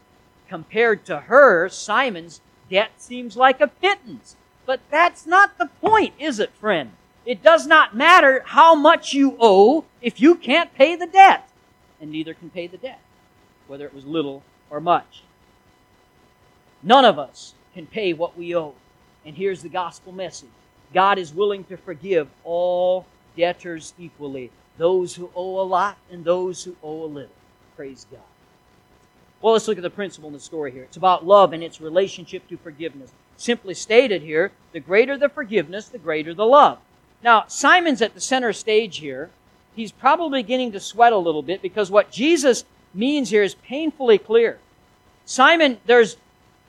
Compared 0.48 1.04
to 1.06 1.20
her, 1.20 1.68
Simon's 1.68 2.40
debt 2.68 2.90
seems 2.98 3.36
like 3.36 3.60
a 3.60 3.68
pittance. 3.68 4.36
But 4.66 4.80
that's 4.90 5.26
not 5.26 5.58
the 5.58 5.66
point, 5.80 6.14
is 6.18 6.38
it, 6.38 6.52
friend? 6.52 6.92
It 7.24 7.42
does 7.42 7.66
not 7.66 7.96
matter 7.96 8.42
how 8.46 8.74
much 8.74 9.12
you 9.12 9.36
owe 9.40 9.84
if 10.00 10.20
you 10.20 10.34
can't 10.34 10.74
pay 10.74 10.96
the 10.96 11.06
debt, 11.06 11.48
and 12.00 12.10
neither 12.10 12.34
can 12.34 12.50
pay 12.50 12.66
the 12.66 12.76
debt, 12.76 13.00
whether 13.66 13.86
it 13.86 13.94
was 13.94 14.06
little 14.06 14.42
or 14.70 14.80
much. 14.80 15.22
None 16.82 17.04
of 17.04 17.18
us 17.18 17.54
can 17.81 17.87
pay 17.87 18.12
what 18.12 18.37
we 18.37 18.55
owe. 18.55 18.75
And 19.25 19.35
here's 19.35 19.62
the 19.62 19.69
gospel 19.71 20.12
message 20.12 20.51
God 20.93 21.19
is 21.19 21.33
willing 21.33 21.64
to 21.64 21.77
forgive 21.79 22.29
all 22.45 23.07
debtors 23.37 23.95
equally 23.99 24.51
those 24.77 25.14
who 25.14 25.31
owe 25.35 25.61
a 25.61 25.64
lot 25.64 25.97
and 26.11 26.25
those 26.25 26.64
who 26.64 26.77
owe 26.83 27.05
a 27.05 27.07
little. 27.07 27.31
Praise 27.77 28.07
God. 28.11 28.21
Well, 29.40 29.55
let's 29.55 29.69
look 29.69 29.79
at 29.79 29.83
the 29.83 29.90
principle 29.90 30.29
in 30.29 30.35
the 30.35 30.40
story 30.40 30.73
here. 30.73 30.83
It's 30.83 30.97
about 30.97 31.27
love 31.27 31.53
and 31.53 31.62
its 31.62 31.81
relationship 31.81 32.47
to 32.49 32.57
forgiveness. 32.59 33.12
Simply 33.37 33.75
stated 33.75 34.23
here, 34.23 34.53
the 34.73 34.81
greater 34.81 35.16
the 35.16 35.29
forgiveness, 35.29 35.88
the 35.88 35.99
greater 35.99 36.35
the 36.35 36.47
love. 36.47 36.79
Now, 37.23 37.45
Simon's 37.47 38.03
at 38.03 38.14
the 38.14 38.21
center 38.21 38.53
stage 38.53 38.99
here. 38.99 39.31
He's 39.75 39.93
probably 39.93 40.43
beginning 40.43 40.73
to 40.73 40.81
sweat 40.81 41.12
a 41.12 41.19
little 41.19 41.43
bit 41.43 41.62
because 41.62 41.90
what 41.90 42.11
Jesus 42.11 42.64
means 42.93 43.31
here 43.31 43.43
is 43.43 43.55
painfully 43.55 44.19
clear. 44.19 44.59
Simon, 45.25 45.79
there's 45.87 46.16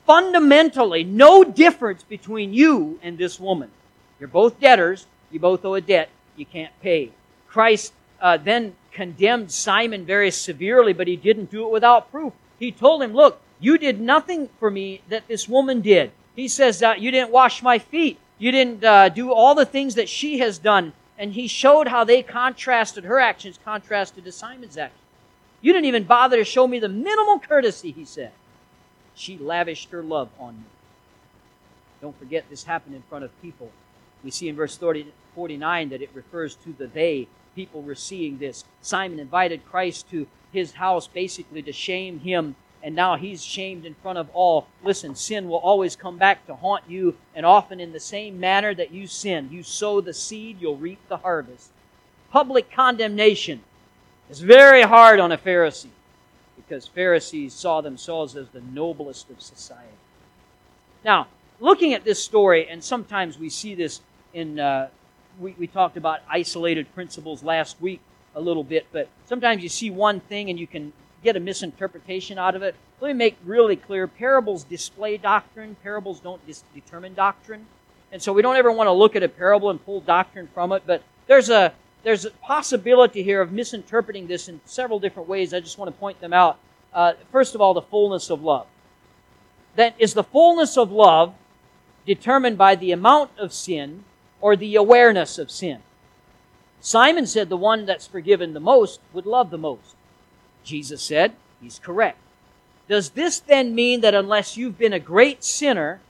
fundamentally 0.06 1.04
no 1.04 1.44
difference 1.44 2.02
between 2.02 2.52
you 2.52 2.98
and 3.02 3.18
this 3.18 3.38
woman. 3.38 3.70
You're 4.18 4.28
both 4.28 4.60
debtors. 4.60 5.06
You 5.30 5.40
both 5.40 5.64
owe 5.64 5.74
a 5.74 5.80
debt 5.80 6.10
you 6.36 6.46
can't 6.46 6.72
pay. 6.80 7.10
Christ 7.48 7.92
uh, 8.20 8.36
then 8.36 8.74
condemned 8.92 9.50
Simon 9.50 10.04
very 10.04 10.30
severely, 10.30 10.92
but 10.92 11.08
he 11.08 11.16
didn't 11.16 11.50
do 11.50 11.64
it 11.64 11.72
without 11.72 12.10
proof. 12.10 12.32
He 12.58 12.70
told 12.70 13.02
him, 13.02 13.12
Look, 13.12 13.40
you 13.60 13.78
did 13.78 14.00
nothing 14.00 14.48
for 14.58 14.70
me 14.70 15.02
that 15.08 15.28
this 15.28 15.48
woman 15.48 15.80
did. 15.80 16.12
He 16.36 16.48
says, 16.48 16.82
uh, 16.82 16.94
You 16.98 17.10
didn't 17.10 17.30
wash 17.30 17.62
my 17.62 17.78
feet. 17.78 18.18
You 18.38 18.52
didn't 18.52 18.84
uh, 18.84 19.08
do 19.08 19.32
all 19.32 19.54
the 19.54 19.66
things 19.66 19.94
that 19.94 20.08
she 20.08 20.38
has 20.38 20.58
done. 20.58 20.92
And 21.18 21.32
he 21.32 21.46
showed 21.46 21.88
how 21.88 22.04
they 22.04 22.22
contrasted, 22.22 23.04
her 23.04 23.20
actions 23.20 23.58
contrasted 23.64 24.24
to 24.24 24.32
Simon's 24.32 24.76
actions. 24.76 24.98
You 25.60 25.72
didn't 25.72 25.86
even 25.86 26.04
bother 26.04 26.38
to 26.38 26.44
show 26.44 26.66
me 26.66 26.80
the 26.80 26.88
minimal 26.88 27.38
courtesy, 27.38 27.92
he 27.92 28.04
said. 28.04 28.32
She 29.14 29.38
lavished 29.38 29.90
her 29.90 30.02
love 30.02 30.28
on 30.38 30.56
me. 30.56 30.64
Don't 32.00 32.18
forget, 32.18 32.44
this 32.50 32.64
happened 32.64 32.96
in 32.96 33.02
front 33.02 33.24
of 33.24 33.42
people. 33.42 33.70
We 34.24 34.30
see 34.30 34.48
in 34.48 34.56
verse 34.56 34.76
30, 34.76 35.06
49 35.34 35.90
that 35.90 36.02
it 36.02 36.10
refers 36.14 36.54
to 36.56 36.72
the 36.72 36.86
they. 36.86 37.28
People 37.54 37.82
were 37.82 37.94
seeing 37.94 38.38
this. 38.38 38.64
Simon 38.80 39.18
invited 39.20 39.66
Christ 39.66 40.10
to 40.10 40.26
his 40.52 40.72
house 40.72 41.06
basically 41.06 41.62
to 41.62 41.72
shame 41.72 42.20
him, 42.20 42.56
and 42.82 42.94
now 42.94 43.16
he's 43.16 43.44
shamed 43.44 43.84
in 43.84 43.94
front 43.94 44.18
of 44.18 44.28
all. 44.32 44.66
Listen, 44.82 45.14
sin 45.14 45.48
will 45.48 45.58
always 45.58 45.94
come 45.94 46.18
back 46.18 46.46
to 46.46 46.56
haunt 46.56 46.84
you, 46.88 47.16
and 47.34 47.46
often 47.46 47.78
in 47.78 47.92
the 47.92 48.00
same 48.00 48.40
manner 48.40 48.74
that 48.74 48.92
you 48.92 49.06
sin. 49.06 49.48
You 49.52 49.62
sow 49.62 50.00
the 50.00 50.14
seed, 50.14 50.60
you'll 50.60 50.76
reap 50.76 50.98
the 51.08 51.18
harvest. 51.18 51.70
Public 52.30 52.72
condemnation 52.72 53.62
is 54.30 54.40
very 54.40 54.82
hard 54.82 55.20
on 55.20 55.30
a 55.30 55.38
Pharisee 55.38 55.90
because 56.72 56.86
Pharisees 56.86 57.52
saw 57.52 57.82
themselves 57.82 58.34
as 58.34 58.48
the 58.48 58.62
noblest 58.62 59.28
of 59.28 59.42
society. 59.42 59.92
Now, 61.04 61.26
looking 61.60 61.92
at 61.92 62.02
this 62.02 62.24
story, 62.24 62.66
and 62.66 62.82
sometimes 62.82 63.38
we 63.38 63.50
see 63.50 63.74
this 63.74 64.00
in, 64.32 64.58
uh, 64.58 64.88
we, 65.38 65.54
we 65.58 65.66
talked 65.66 65.98
about 65.98 66.20
isolated 66.30 66.90
principles 66.94 67.42
last 67.42 67.78
week 67.78 68.00
a 68.34 68.40
little 68.40 68.64
bit, 68.64 68.86
but 68.90 69.10
sometimes 69.26 69.62
you 69.62 69.68
see 69.68 69.90
one 69.90 70.20
thing 70.20 70.48
and 70.48 70.58
you 70.58 70.66
can 70.66 70.94
get 71.22 71.36
a 71.36 71.40
misinterpretation 71.40 72.38
out 72.38 72.54
of 72.54 72.62
it. 72.62 72.74
Let 73.02 73.08
me 73.08 73.14
make 73.18 73.36
really 73.44 73.76
clear 73.76 74.06
parables 74.06 74.64
display 74.64 75.18
doctrine, 75.18 75.76
parables 75.82 76.20
don't 76.20 76.44
dis- 76.46 76.64
determine 76.72 77.12
doctrine. 77.12 77.66
And 78.10 78.22
so 78.22 78.32
we 78.32 78.40
don't 78.40 78.56
ever 78.56 78.72
want 78.72 78.86
to 78.86 78.92
look 78.92 79.14
at 79.14 79.22
a 79.22 79.28
parable 79.28 79.68
and 79.68 79.84
pull 79.84 80.00
doctrine 80.00 80.48
from 80.54 80.72
it, 80.72 80.84
but 80.86 81.02
there's 81.26 81.50
a 81.50 81.74
there's 82.02 82.24
a 82.24 82.30
possibility 82.30 83.22
here 83.22 83.40
of 83.40 83.52
misinterpreting 83.52 84.26
this 84.26 84.48
in 84.48 84.60
several 84.64 84.98
different 84.98 85.28
ways. 85.28 85.54
I 85.54 85.60
just 85.60 85.78
want 85.78 85.92
to 85.92 85.98
point 85.98 86.20
them 86.20 86.32
out. 86.32 86.58
Uh, 86.92 87.14
first 87.30 87.54
of 87.54 87.60
all, 87.60 87.74
the 87.74 87.82
fullness 87.82 88.30
of 88.30 88.42
love. 88.42 88.66
That 89.76 89.94
is 89.98 90.14
the 90.14 90.24
fullness 90.24 90.76
of 90.76 90.90
love 90.90 91.34
determined 92.06 92.58
by 92.58 92.74
the 92.74 92.92
amount 92.92 93.30
of 93.38 93.52
sin 93.52 94.04
or 94.40 94.56
the 94.56 94.76
awareness 94.76 95.38
of 95.38 95.50
sin. 95.50 95.80
Simon 96.80 97.26
said 97.26 97.48
the 97.48 97.56
one 97.56 97.86
that's 97.86 98.06
forgiven 98.06 98.52
the 98.52 98.60
most 98.60 99.00
would 99.12 99.24
love 99.24 99.50
the 99.50 99.58
most. 99.58 99.94
Jesus 100.64 101.00
said 101.00 101.32
he's 101.60 101.78
correct. 101.78 102.18
Does 102.88 103.10
this 103.10 103.38
then 103.38 103.74
mean 103.74 104.00
that 104.00 104.14
unless 104.14 104.56
you've 104.56 104.76
been 104.76 104.92
a 104.92 104.98
great 104.98 105.44
sinner, 105.44 106.00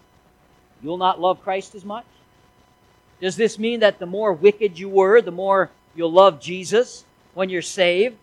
you'll 0.83 0.97
not 0.97 1.21
love 1.21 1.43
Christ 1.43 1.75
as 1.75 1.85
much? 1.85 2.07
Does 3.21 3.37
this 3.37 3.59
mean 3.59 3.81
that 3.81 3.99
the 3.99 4.07
more 4.07 4.33
wicked 4.33 4.79
you 4.79 4.89
were, 4.89 5.21
the 5.21 5.31
more 5.31 5.71
you'll 5.95 6.13
love 6.13 6.41
Jesus 6.41 7.05
when 7.35 7.49
you're 7.49 7.63
saved? 7.63 8.17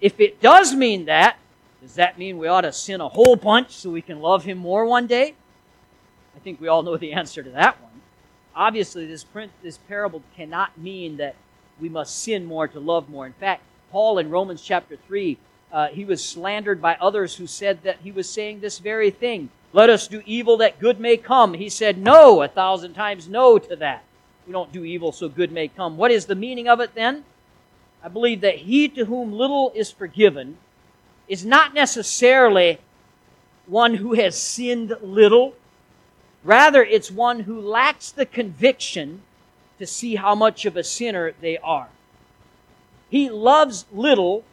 If 0.00 0.18
it 0.20 0.40
does 0.40 0.74
mean 0.74 1.04
that, 1.06 1.36
does 1.80 1.94
that 1.94 2.18
mean 2.18 2.38
we 2.38 2.46
ought 2.46 2.62
to 2.62 2.72
sin 2.72 3.00
a 3.00 3.08
whole 3.08 3.36
bunch 3.36 3.70
so 3.72 3.90
we 3.90 4.02
can 4.02 4.20
love 4.20 4.44
Him 4.44 4.58
more 4.58 4.84
one 4.86 5.06
day? 5.06 5.34
I 6.36 6.38
think 6.38 6.60
we 6.60 6.68
all 6.68 6.82
know 6.82 6.96
the 6.96 7.12
answer 7.12 7.42
to 7.42 7.50
that 7.50 7.80
one. 7.80 7.90
Obviously, 8.54 9.06
this, 9.06 9.24
print, 9.24 9.52
this 9.62 9.78
parable 9.78 10.22
cannot 10.36 10.76
mean 10.78 11.16
that 11.16 11.34
we 11.80 11.88
must 11.88 12.22
sin 12.22 12.44
more 12.44 12.68
to 12.68 12.80
love 12.80 13.08
more. 13.08 13.26
In 13.26 13.32
fact, 13.32 13.62
Paul 13.90 14.18
in 14.18 14.30
Romans 14.30 14.62
chapter 14.62 14.96
3, 14.96 15.38
uh, 15.72 15.88
he 15.88 16.04
was 16.04 16.24
slandered 16.24 16.80
by 16.80 16.96
others 17.00 17.36
who 17.36 17.46
said 17.46 17.82
that 17.82 17.98
he 18.02 18.12
was 18.12 18.28
saying 18.28 18.60
this 18.60 18.78
very 18.78 19.10
thing. 19.10 19.50
Let 19.72 19.88
us 19.88 20.06
do 20.06 20.22
evil 20.26 20.58
that 20.58 20.78
good 20.78 21.00
may 21.00 21.16
come. 21.16 21.54
He 21.54 21.68
said 21.68 21.96
no, 21.98 22.42
a 22.42 22.48
thousand 22.48 22.94
times 22.94 23.28
no 23.28 23.58
to 23.58 23.76
that. 23.76 24.04
We 24.46 24.52
don't 24.52 24.72
do 24.72 24.84
evil 24.84 25.12
so 25.12 25.28
good 25.28 25.52
may 25.52 25.68
come. 25.68 25.96
What 25.96 26.10
is 26.10 26.26
the 26.26 26.34
meaning 26.34 26.68
of 26.68 26.80
it 26.80 26.94
then? 26.94 27.24
I 28.02 28.08
believe 28.08 28.40
that 28.40 28.56
he 28.56 28.88
to 28.88 29.04
whom 29.04 29.32
little 29.32 29.72
is 29.74 29.90
forgiven 29.90 30.58
is 31.28 31.44
not 31.44 31.72
necessarily 31.72 32.78
one 33.66 33.94
who 33.94 34.14
has 34.14 34.36
sinned 34.36 34.96
little. 35.00 35.54
Rather, 36.42 36.82
it's 36.82 37.10
one 37.10 37.40
who 37.40 37.60
lacks 37.60 38.10
the 38.10 38.26
conviction 38.26 39.22
to 39.78 39.86
see 39.86 40.16
how 40.16 40.34
much 40.34 40.64
of 40.64 40.76
a 40.76 40.84
sinner 40.84 41.32
they 41.40 41.58
are. 41.58 41.88
He 43.08 43.30
loves 43.30 43.86
little 43.92 44.44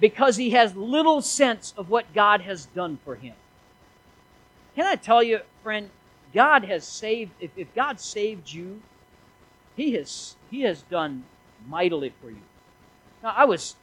because 0.00 0.36
he 0.36 0.50
has 0.50 0.74
little 0.74 1.22
sense 1.22 1.74
of 1.76 1.90
what 1.90 2.12
God 2.14 2.40
has 2.40 2.66
done 2.66 2.98
for 3.04 3.14
him. 3.14 3.34
Can 4.74 4.86
I 4.86 4.96
tell 4.96 5.22
you, 5.22 5.40
friend, 5.62 5.90
God 6.32 6.64
has 6.64 6.84
saved, 6.84 7.32
if, 7.40 7.50
if 7.56 7.72
God 7.74 8.00
saved 8.00 8.52
you, 8.52 8.80
he 9.80 9.92
has, 9.94 10.36
he 10.50 10.62
has 10.62 10.82
done 10.82 11.24
mightily 11.66 12.12
for 12.20 12.30
you. 12.30 12.42
Now, 13.22 13.34
I 13.36 13.44
was, 13.44 13.76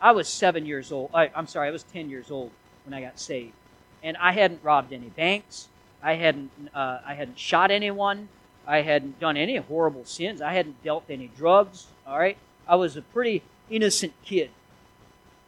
I 0.00 0.12
was 0.12 0.28
seven 0.28 0.66
years 0.66 0.92
old. 0.92 1.10
I, 1.14 1.30
I'm 1.34 1.46
sorry, 1.46 1.68
I 1.68 1.70
was 1.70 1.84
10 1.84 2.10
years 2.10 2.30
old 2.30 2.50
when 2.84 2.94
I 2.94 3.00
got 3.00 3.18
saved. 3.18 3.54
And 4.02 4.16
I 4.16 4.32
hadn't 4.32 4.62
robbed 4.62 4.92
any 4.92 5.08
banks. 5.08 5.68
I 6.02 6.14
hadn't, 6.14 6.50
uh, 6.74 6.98
I 7.06 7.14
hadn't 7.14 7.38
shot 7.38 7.70
anyone. 7.70 8.28
I 8.66 8.82
hadn't 8.82 9.20
done 9.20 9.36
any 9.36 9.56
horrible 9.56 10.04
sins. 10.04 10.42
I 10.42 10.52
hadn't 10.52 10.82
dealt 10.82 11.04
any 11.08 11.28
drugs. 11.28 11.86
All 12.06 12.18
right? 12.18 12.36
I 12.66 12.76
was 12.76 12.96
a 12.96 13.02
pretty 13.02 13.42
innocent 13.70 14.12
kid. 14.24 14.50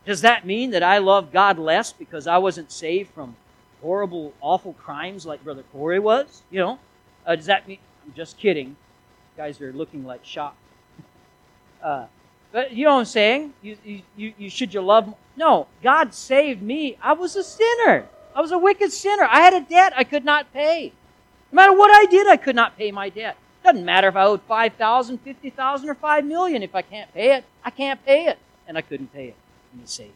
Does 0.07 0.21
that 0.21 0.47
mean 0.47 0.71
that 0.71 0.83
I 0.83 0.99
love 0.99 1.33
God 1.33 1.59
less 1.59 1.93
because 1.93 2.27
I 2.27 2.39
wasn't 2.39 2.71
saved 2.71 3.11
from 3.11 3.37
horrible, 3.83 4.35
awful 4.41 4.73
crimes 4.75 5.27
like 5.27 5.43
Brother 5.43 5.65
Corey 5.73 5.99
was? 5.99 6.43
You 6.51 6.61
know? 6.61 6.79
Uh, 7.27 7.37
does 7.37 7.47
that 7.47 7.67
mean. 7.67 7.79
I'm 8.07 8.15
just 8.15 8.39
kidding. 8.39 8.77
Guys 9.37 9.61
are 9.61 9.73
looking 9.73 10.05
like 10.05 10.25
shocked. 10.25 10.57
Uh, 11.83 12.07
But 12.53 12.73
you 12.73 12.85
know 12.85 12.95
what 12.95 13.01
I'm 13.01 13.05
saying? 13.05 13.53
You, 13.63 13.77
you, 14.17 14.33
you 14.39 14.51
should 14.51 14.73
you 14.73 14.81
love? 14.81 15.15
No, 15.37 15.67
God 15.83 16.15
saved 16.15 16.63
me. 16.63 16.97
I 17.03 17.13
was 17.13 17.37
a 17.37 17.45
sinner. 17.45 18.07
I 18.35 18.41
was 18.41 18.53
a 18.53 18.59
wicked 18.59 18.93
sinner. 18.93 19.25
I 19.25 19.41
had 19.41 19.53
a 19.55 19.61
debt 19.61 19.93
I 19.97 20.05
could 20.05 20.25
not 20.25 20.53
pay. 20.53 20.93
No 21.53 21.57
matter 21.57 21.73
what 21.77 21.91
I 21.91 22.07
did, 22.11 22.27
I 22.27 22.37
could 22.37 22.57
not 22.57 22.77
pay 22.79 22.91
my 22.91 23.09
debt. 23.11 23.37
Doesn't 23.63 23.85
matter 23.85 24.09
if 24.09 24.17
I 24.17 24.25
owed 24.25 24.43
five 24.43 24.75
thousand, 24.75 25.19
fifty 25.19 25.51
thousand, 25.51 25.89
or 25.89 25.95
five 25.95 26.25
million. 26.25 26.63
If 26.63 26.75
I 26.75 26.83
can't 26.83 27.13
pay 27.13 27.35
it, 27.35 27.45
I 27.65 27.71
can't 27.71 28.05
pay 28.07 28.27
it, 28.27 28.39
and 28.69 28.79
I 28.79 28.81
couldn't 28.81 29.13
pay 29.13 29.29
it. 29.29 29.37
And 29.73 29.81
He 29.81 29.87
saved, 29.87 30.13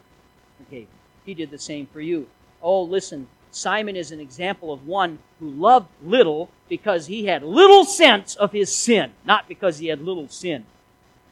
forgave 0.58 0.82
me. 0.82 0.94
He 1.24 1.34
did 1.34 1.50
the 1.50 1.58
same 1.58 1.86
for 1.86 2.00
you. 2.00 2.28
Oh, 2.62 2.82
listen, 2.82 3.26
Simon 3.52 3.96
is 3.96 4.12
an 4.12 4.20
example 4.20 4.72
of 4.72 4.86
one 4.86 5.18
who 5.40 5.50
loved 5.50 5.88
little 6.02 6.50
because 6.68 7.06
he 7.06 7.26
had 7.26 7.42
little 7.42 7.84
sense 7.84 8.36
of 8.36 8.52
his 8.52 8.74
sin, 8.74 9.12
not 9.24 9.48
because 9.48 9.78
he 9.78 9.88
had 9.88 10.00
little 10.00 10.28
sin. 10.28 10.64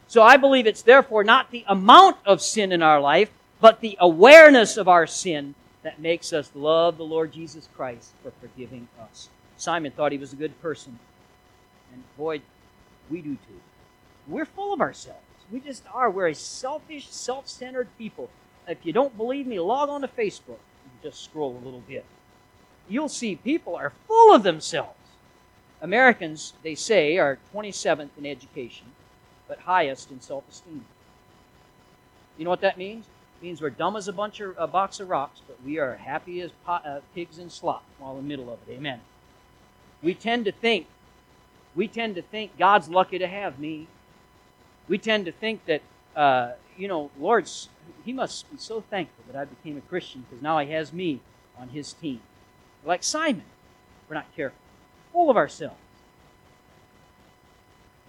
So 0.09 0.23
I 0.23 0.37
believe 0.37 0.67
it's 0.67 0.83
therefore 0.83 1.23
not 1.23 1.51
the 1.51 1.65
amount 1.69 2.17
of 2.25 2.43
sin 2.43 2.73
in 2.73 2.83
our 2.83 3.01
life, 3.01 3.31
but 3.61 3.81
the 3.81 3.97
awareness 4.01 4.77
of 4.77 4.89
our 4.89 5.07
sin 5.07 5.55
that 5.83 6.01
makes 6.01 6.33
us 6.33 6.51
love 6.55 6.97
the 6.97 7.05
Lord 7.05 7.33
Jesus 7.33 7.69
Christ 7.77 8.11
for 8.23 8.33
forgiving 8.41 8.89
us. 9.01 9.29
Simon 9.57 9.93
thought 9.93 10.13
he 10.13 10.19
was 10.19 10.33
a 10.33 10.37
good 10.37 10.61
person. 10.61 10.99
And 11.93 12.03
boy, 12.17 12.41
we 13.11 13.21
do 13.21 13.35
too. 13.35 13.61
We're 14.27 14.45
full 14.45 14.73
of 14.73 14.81
ourselves. 14.81 15.21
We 15.51 15.61
just 15.61 15.85
are. 15.93 16.11
We're 16.11 16.29
a 16.29 16.35
selfish, 16.35 17.09
self 17.11 17.49
centered 17.49 17.89
people. 17.97 18.29
If 18.67 18.85
you 18.85 18.93
don't 18.93 19.17
believe 19.17 19.47
me, 19.47 19.59
log 19.61 19.89
on 19.89 20.03
to 20.03 20.09
Facebook 20.09 20.59
just 21.03 21.25
scroll 21.25 21.57
a 21.57 21.65
little 21.65 21.83
bit. 21.87 22.05
You'll 22.89 23.09
see 23.09 23.37
people 23.37 23.77
are 23.77 23.93
full 24.07 24.35
of 24.35 24.43
themselves. 24.43 24.95
Americans, 25.81 26.55
they 26.63 26.75
say, 26.75 27.19
are 27.19 27.39
27th 27.55 28.11
in 28.19 28.27
education, 28.27 28.87
but 29.47 29.61
highest 29.61 30.11
in 30.11 30.21
self 30.21 30.45
esteem. 30.51 30.85
You 32.37 32.45
know 32.45 32.51
what 32.51 32.61
that 32.63 32.79
means? 32.79 33.07
It 33.41 33.45
means 33.45 33.61
we're 33.61 33.71
dumb 33.71 33.97
as 33.97 34.09
a 34.09 34.13
bunch 34.13 34.41
of 34.41 34.55
a 34.59 34.67
box 34.67 35.01
of 35.01 35.09
rocks, 35.09 35.41
but 35.47 35.57
we 35.65 35.79
are 35.79 35.95
happy 35.95 36.41
as 36.41 36.51
uh, 36.67 37.01
pigs 37.15 37.39
in 37.39 37.51
slop 37.51 37.85
while 37.99 38.13
in 38.13 38.17
the 38.19 38.29
middle 38.29 38.53
of 38.53 38.59
it. 38.67 38.73
Amen. 38.73 39.01
We 40.03 40.15
tend 40.15 40.45
to 40.47 40.53
think, 40.53 40.87
we 41.75 41.87
tend 41.89 42.15
to 42.17 42.23
think 42.23 42.57
God's 42.59 42.89
lucky 42.89 43.19
to 43.19 43.27
have 43.27 43.59
me. 43.59 43.87
We 44.89 44.99
tend 44.99 45.27
to 45.27 45.33
think 45.33 45.67
that, 45.67 45.83
uh, 46.19 46.53
you 46.77 46.89
know, 46.89 47.11
Lord's, 47.19 47.69
He 48.05 48.13
must 48.13 48.51
be 48.51 48.59
so 48.59 48.81
thankful 48.81 49.25
that 49.31 49.39
I 49.41 49.45
became 49.45 49.79
a 49.79 49.83
Christian 49.83 50.27
because 50.29 50.43
now 50.43 50.59
He 50.59 50.71
has 50.73 50.93
me 50.93 51.21
on 51.57 51.69
His 51.69 51.93
team. 51.93 52.21
Like 52.85 53.03
Simon, 53.03 53.45
we're 54.09 54.17
not 54.17 54.27
careful, 54.35 54.59
full 55.13 55.31
of 55.31 55.37
ourselves. 55.37 55.77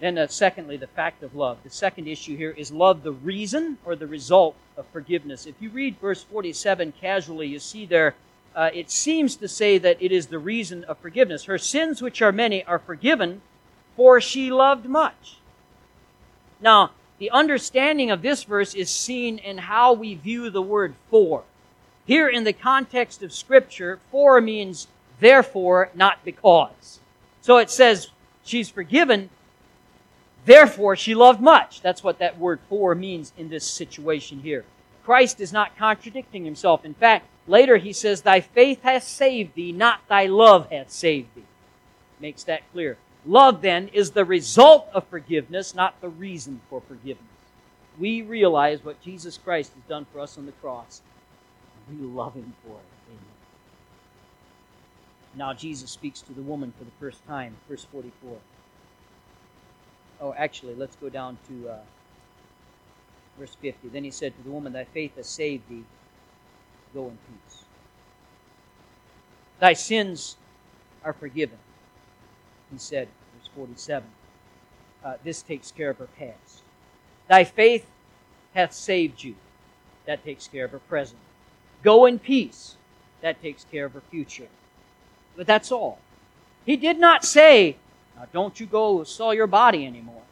Then, 0.00 0.16
uh, 0.18 0.26
secondly, 0.28 0.76
the 0.78 0.86
fact 0.86 1.22
of 1.22 1.34
love. 1.34 1.58
The 1.62 1.70
second 1.70 2.08
issue 2.08 2.36
here 2.36 2.54
is 2.56 2.72
love 2.72 3.02
the 3.02 3.12
reason 3.12 3.78
or 3.84 3.94
the 3.94 4.06
result 4.06 4.56
of 4.76 4.86
forgiveness. 4.86 5.46
If 5.46 5.56
you 5.60 5.68
read 5.70 5.98
verse 6.00 6.22
47 6.22 6.94
casually, 7.00 7.46
you 7.46 7.58
see 7.58 7.86
there 7.86 8.14
uh, 8.54 8.70
it 8.74 8.90
seems 8.90 9.36
to 9.36 9.46
say 9.46 9.78
that 9.78 9.96
it 10.00 10.10
is 10.10 10.26
the 10.26 10.38
reason 10.38 10.82
of 10.84 10.98
forgiveness. 10.98 11.44
Her 11.44 11.58
sins, 11.58 12.02
which 12.02 12.20
are 12.20 12.32
many, 12.32 12.64
are 12.64 12.80
forgiven, 12.80 13.42
for 13.96 14.20
she 14.20 14.50
loved 14.50 14.86
much. 14.86 15.36
Now, 16.60 16.90
the 17.20 17.30
understanding 17.30 18.10
of 18.10 18.22
this 18.22 18.42
verse 18.42 18.74
is 18.74 18.90
seen 18.90 19.38
in 19.38 19.58
how 19.58 19.92
we 19.92 20.16
view 20.16 20.50
the 20.50 20.60
word 20.60 20.94
for. 21.08 21.44
Here, 22.04 22.28
in 22.28 22.42
the 22.42 22.52
context 22.52 23.22
of 23.22 23.32
Scripture, 23.32 24.00
for 24.10 24.40
means 24.40 24.88
therefore, 25.20 25.90
not 25.94 26.24
because. 26.24 26.98
So 27.40 27.58
it 27.58 27.70
says 27.70 28.08
she's 28.42 28.68
forgiven, 28.68 29.30
therefore 30.44 30.96
she 30.96 31.14
loved 31.14 31.40
much. 31.40 31.80
That's 31.80 32.02
what 32.02 32.18
that 32.18 32.38
word 32.38 32.58
for 32.68 32.96
means 32.96 33.32
in 33.38 33.48
this 33.50 33.64
situation 33.64 34.40
here. 34.40 34.64
Christ 35.04 35.40
is 35.40 35.52
not 35.52 35.76
contradicting 35.76 36.44
himself. 36.44 36.84
In 36.84 36.94
fact, 36.94 37.26
Later 37.50 37.78
he 37.78 37.92
says, 37.92 38.22
Thy 38.22 38.40
faith 38.40 38.82
hath 38.82 39.02
saved 39.02 39.54
thee, 39.54 39.72
not 39.72 40.06
thy 40.08 40.26
love 40.26 40.70
hath 40.70 40.90
saved 40.90 41.34
thee. 41.34 41.42
Makes 42.20 42.44
that 42.44 42.62
clear. 42.72 42.96
Love 43.26 43.60
then 43.62 43.88
is 43.88 44.12
the 44.12 44.24
result 44.24 44.88
of 44.94 45.06
forgiveness, 45.08 45.74
not 45.74 46.00
the 46.00 46.08
reason 46.08 46.60
for 46.70 46.80
forgiveness. 46.80 47.26
We 47.98 48.22
realize 48.22 48.82
what 48.84 49.02
Jesus 49.02 49.36
Christ 49.36 49.72
has 49.74 49.82
done 49.88 50.06
for 50.12 50.20
us 50.20 50.38
on 50.38 50.46
the 50.46 50.52
cross. 50.52 51.02
We 51.90 51.96
love 51.96 52.34
him 52.34 52.54
for 52.64 52.72
it. 52.72 53.10
Amen. 53.10 53.24
Now 55.36 55.52
Jesus 55.52 55.90
speaks 55.90 56.22
to 56.22 56.32
the 56.32 56.42
woman 56.42 56.72
for 56.78 56.84
the 56.84 56.92
first 56.98 57.26
time, 57.26 57.56
verse 57.68 57.84
44. 57.92 58.38
Oh, 60.22 60.34
actually, 60.36 60.74
let's 60.74 60.96
go 60.96 61.08
down 61.08 61.36
to 61.48 61.68
uh, 61.68 61.78
verse 63.38 63.56
50. 63.60 63.88
Then 63.88 64.04
he 64.04 64.10
said 64.10 64.36
to 64.36 64.42
the 64.42 64.50
woman, 64.50 64.72
Thy 64.72 64.84
faith 64.84 65.16
has 65.16 65.26
saved 65.26 65.68
thee 65.68 65.84
Go 66.92 67.04
in 67.04 67.18
peace. 67.28 67.64
Thy 69.60 69.74
sins 69.74 70.36
are 71.04 71.12
forgiven. 71.12 71.58
He 72.72 72.78
said, 72.78 73.08
verse 73.36 73.50
47. 73.54 74.08
Uh, 75.04 75.14
this 75.24 75.42
takes 75.42 75.70
care 75.70 75.90
of 75.90 75.98
her 75.98 76.08
past. 76.18 76.62
Thy 77.28 77.44
faith 77.44 77.86
hath 78.54 78.72
saved 78.72 79.22
you. 79.22 79.36
That 80.06 80.24
takes 80.24 80.48
care 80.48 80.64
of 80.64 80.72
her 80.72 80.78
present. 80.78 81.20
Go 81.82 82.06
in 82.06 82.18
peace. 82.18 82.76
That 83.22 83.40
takes 83.42 83.64
care 83.64 83.86
of 83.86 83.94
her 83.94 84.02
future. 84.10 84.48
But 85.36 85.46
that's 85.46 85.72
all. 85.72 85.98
He 86.66 86.76
did 86.76 86.98
not 86.98 87.24
say, 87.24 87.76
now 88.16 88.26
don't 88.32 88.58
you 88.60 88.66
go 88.66 89.04
sell 89.04 89.32
your 89.32 89.46
body 89.46 89.86
anymore. 89.86 90.22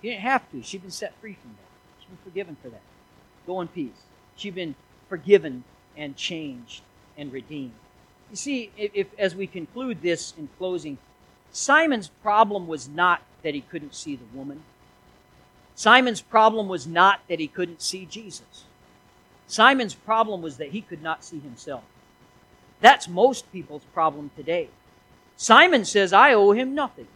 He 0.00 0.10
didn't 0.10 0.22
have 0.22 0.50
to. 0.52 0.62
She'd 0.62 0.82
been 0.82 0.90
set 0.90 1.14
free 1.20 1.36
from 1.40 1.50
that. 1.50 2.00
She'd 2.00 2.08
been 2.08 2.24
forgiven 2.24 2.56
for 2.62 2.68
that. 2.68 2.82
Go 3.46 3.60
in 3.60 3.68
peace. 3.68 4.04
She'd 4.36 4.54
been 4.54 4.74
forgiven 5.08 5.64
and 5.96 6.16
changed 6.16 6.82
and 7.16 7.32
redeemed. 7.32 7.74
You 8.30 8.36
see, 8.36 8.70
if, 8.76 8.90
if, 8.94 9.06
as 9.18 9.34
we 9.34 9.46
conclude 9.46 10.02
this 10.02 10.32
in 10.38 10.48
closing, 10.56 10.98
Simon's 11.52 12.08
problem 12.08 12.66
was 12.66 12.88
not 12.88 13.22
that 13.42 13.54
he 13.54 13.60
couldn't 13.60 13.94
see 13.94 14.16
the 14.16 14.24
woman. 14.36 14.62
Simon's 15.74 16.20
problem 16.20 16.68
was 16.68 16.86
not 16.86 17.20
that 17.28 17.40
he 17.40 17.48
couldn't 17.48 17.82
see 17.82 18.04
Jesus. 18.04 18.64
Simon's 19.46 19.94
problem 19.94 20.42
was 20.42 20.58
that 20.58 20.70
he 20.70 20.80
could 20.80 21.02
not 21.02 21.24
see 21.24 21.40
himself. 21.40 21.82
That's 22.80 23.08
most 23.08 23.50
people's 23.52 23.84
problem 23.92 24.30
today. 24.36 24.68
Simon 25.36 25.84
says, 25.84 26.12
I 26.12 26.34
owe 26.34 26.52
him 26.52 26.74
nothing. 26.74 27.08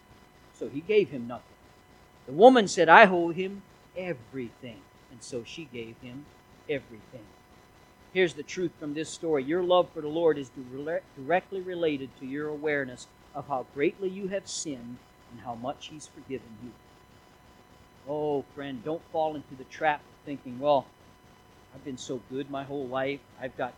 So 0.59 0.69
he 0.69 0.81
gave 0.81 1.11
him 1.11 1.27
nothing. 1.27 1.45
The 2.27 2.33
woman 2.33 2.69
said, 2.69 2.89
I 2.89 3.07
owe 3.07 3.31
him 3.31 3.63
everything. 3.97 4.81
And 5.11 5.23
so 5.23 5.45
she 5.45 5.67
gave 5.67 5.95
him 6.01 6.25
everything. 6.69 7.25
Here's 8.13 8.35
the 8.35 8.43
truth 8.43 8.73
from 8.79 8.95
this 8.95 9.11
story 9.11 9.45
your 9.45 9.63
love 9.63 9.89
for 9.93 10.01
the 10.01 10.09
Lord 10.09 10.39
is 10.39 10.51
directly 11.17 11.61
related 11.61 12.11
to 12.21 12.27
your 12.27 12.49
awareness 12.49 13.07
of 13.35 13.49
how 13.49 13.67
greatly 13.75 14.09
you 14.09 14.29
have 14.29 14.49
sinned 14.49 14.99
and 15.31 15.41
how 15.45 15.55
much 15.55 15.89
He's 15.89 16.07
forgiven 16.07 16.49
you. 16.63 16.71
Oh, 18.09 18.45
friend, 18.55 18.83
don't 18.85 19.03
fall 19.13 19.35
into 19.35 19.55
the 19.57 19.65
trap 19.65 20.01
of 20.01 20.27
thinking, 20.27 20.59
well, 20.59 20.87
I've 21.75 21.85
been 21.85 21.99
so 21.99 22.21
good 22.31 22.51
my 22.51 22.65
whole 22.65 22.87
life. 22.87 23.21
I've 23.41 23.57
got, 23.57 23.75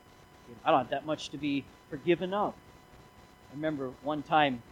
I 0.64 0.71
don't 0.71 0.81
have 0.81 0.90
that 0.90 1.07
much 1.07 1.31
to 1.31 1.38
be 1.38 1.64
forgiven 1.88 2.35
of. 2.35 2.53
I 3.51 3.55
remember 3.55 3.92
one 4.03 4.23
time 4.23 4.62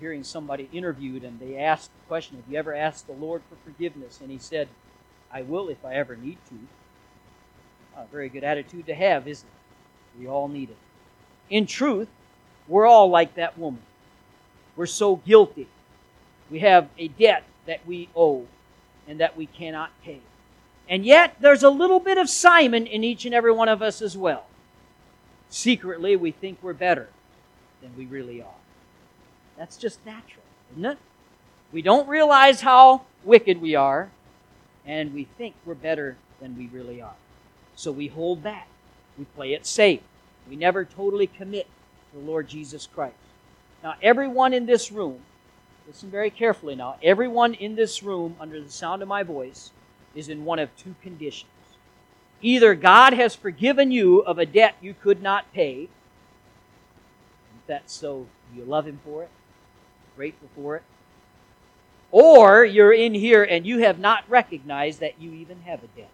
hearing 0.00 0.24
somebody 0.24 0.68
interviewed 0.72 1.22
and 1.22 1.38
they 1.38 1.56
asked 1.56 1.90
the 1.92 2.08
question, 2.08 2.36
Have 2.36 2.50
you 2.50 2.58
ever 2.58 2.74
asked 2.74 3.06
the 3.06 3.12
Lord 3.12 3.42
for 3.48 3.56
forgiveness? 3.64 4.20
And 4.20 4.30
he 4.30 4.38
said, 4.38 4.68
I 5.30 5.42
will 5.42 5.68
if 5.68 5.84
I 5.84 5.94
ever 5.94 6.16
need 6.16 6.38
to 6.48 6.58
a 7.96 8.06
very 8.06 8.28
good 8.28 8.44
attitude 8.44 8.86
to 8.86 8.94
have, 8.94 9.28
isn't 9.28 9.46
it? 9.46 10.20
We 10.20 10.28
all 10.28 10.48
need 10.48 10.70
it. 10.70 10.76
In 11.50 11.66
truth, 11.66 12.08
we're 12.68 12.86
all 12.86 13.08
like 13.10 13.34
that 13.34 13.58
woman. 13.58 13.82
We're 14.76 14.86
so 14.86 15.16
guilty. 15.16 15.68
We 16.50 16.60
have 16.60 16.88
a 16.98 17.08
debt 17.08 17.44
that 17.66 17.86
we 17.86 18.08
owe 18.14 18.46
and 19.06 19.20
that 19.20 19.36
we 19.36 19.46
cannot 19.46 19.90
pay. 20.02 20.20
And 20.88 21.06
yet, 21.06 21.36
there's 21.40 21.62
a 21.62 21.70
little 21.70 22.00
bit 22.00 22.18
of 22.18 22.28
Simon 22.28 22.86
in 22.86 23.04
each 23.04 23.24
and 23.24 23.34
every 23.34 23.52
one 23.52 23.68
of 23.68 23.80
us 23.80 24.02
as 24.02 24.16
well. 24.16 24.46
Secretly, 25.48 26.16
we 26.16 26.30
think 26.30 26.58
we're 26.60 26.74
better 26.74 27.08
than 27.80 27.96
we 27.96 28.04
really 28.06 28.42
are. 28.42 28.60
That's 29.56 29.76
just 29.76 30.04
natural, 30.04 30.42
isn't 30.72 30.84
it? 30.84 30.98
We 31.72 31.80
don't 31.80 32.08
realize 32.08 32.60
how 32.60 33.02
wicked 33.24 33.60
we 33.60 33.74
are, 33.74 34.10
and 34.84 35.14
we 35.14 35.24
think 35.24 35.54
we're 35.64 35.74
better 35.74 36.16
than 36.40 36.56
we 36.56 36.66
really 36.66 37.00
are. 37.00 37.14
So 37.74 37.90
we 37.90 38.08
hold 38.08 38.42
back. 38.42 38.68
We 39.18 39.24
play 39.24 39.54
it 39.54 39.64
safe. 39.66 40.00
We 40.48 40.56
never 40.56 40.84
totally 40.84 41.26
commit 41.26 41.66
to 42.10 42.18
the 42.18 42.24
Lord 42.24 42.48
Jesus 42.48 42.86
Christ. 42.86 43.16
Now, 43.84 43.96
everyone 44.02 44.54
in 44.54 44.64
this 44.64 44.90
room, 44.90 45.20
listen 45.86 46.10
very 46.10 46.30
carefully 46.30 46.74
now, 46.74 46.96
everyone 47.02 47.52
in 47.52 47.76
this 47.76 48.02
room, 48.02 48.34
under 48.40 48.58
the 48.58 48.70
sound 48.70 49.02
of 49.02 49.08
my 49.08 49.22
voice, 49.22 49.72
is 50.14 50.30
in 50.30 50.46
one 50.46 50.58
of 50.58 50.74
two 50.74 50.94
conditions. 51.02 51.50
Either 52.40 52.74
God 52.74 53.12
has 53.12 53.34
forgiven 53.34 53.90
you 53.90 54.20
of 54.20 54.38
a 54.38 54.46
debt 54.46 54.74
you 54.80 54.94
could 54.94 55.22
not 55.22 55.52
pay. 55.52 55.82
If 55.82 57.66
that's 57.66 57.92
so, 57.92 58.26
you 58.56 58.64
love 58.64 58.86
Him 58.86 59.00
for 59.04 59.22
it, 59.22 59.30
grateful 60.16 60.48
for 60.56 60.76
it. 60.76 60.82
Or 62.10 62.64
you're 62.64 62.92
in 62.92 63.12
here 63.12 63.44
and 63.44 63.66
you 63.66 63.80
have 63.80 63.98
not 63.98 64.24
recognized 64.30 65.00
that 65.00 65.20
you 65.20 65.32
even 65.32 65.60
have 65.62 65.84
a 65.84 65.88
debt. 65.88 66.10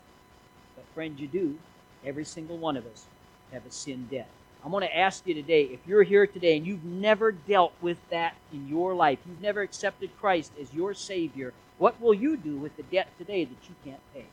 But, 0.75 0.87
friend, 0.93 1.21
you 1.21 1.29
do. 1.29 1.59
Every 2.05 2.25
single 2.25 2.57
one 2.57 2.77
of 2.77 2.85
us 2.87 3.05
have 3.53 3.65
a 3.65 3.71
sin 3.71 4.09
debt. 4.11 4.29
I'm 4.65 4.71
going 4.71 4.87
to 4.87 4.97
ask 4.97 5.27
you 5.27 5.35
today 5.35 5.65
if 5.65 5.81
you're 5.87 6.03
here 6.03 6.27
today 6.27 6.57
and 6.57 6.67
you've 6.67 6.85
never 6.85 7.33
dealt 7.33 7.73
with 7.81 7.99
that 8.11 8.37
in 8.53 8.69
your 8.69 8.95
life, 8.95 9.19
you've 9.27 9.41
never 9.41 9.63
accepted 9.63 10.11
Christ 10.21 10.53
as 10.61 10.73
your 10.75 10.93
Savior, 10.93 11.53
what 11.79 12.01
will 12.01 12.13
you 12.13 12.37
do 12.37 12.57
with 12.57 12.77
the 12.77 12.83
debt 12.83 13.09
today 13.17 13.45
that 13.45 13.69
you 13.69 13.75
can't 13.85 14.03
pay? 14.13 14.27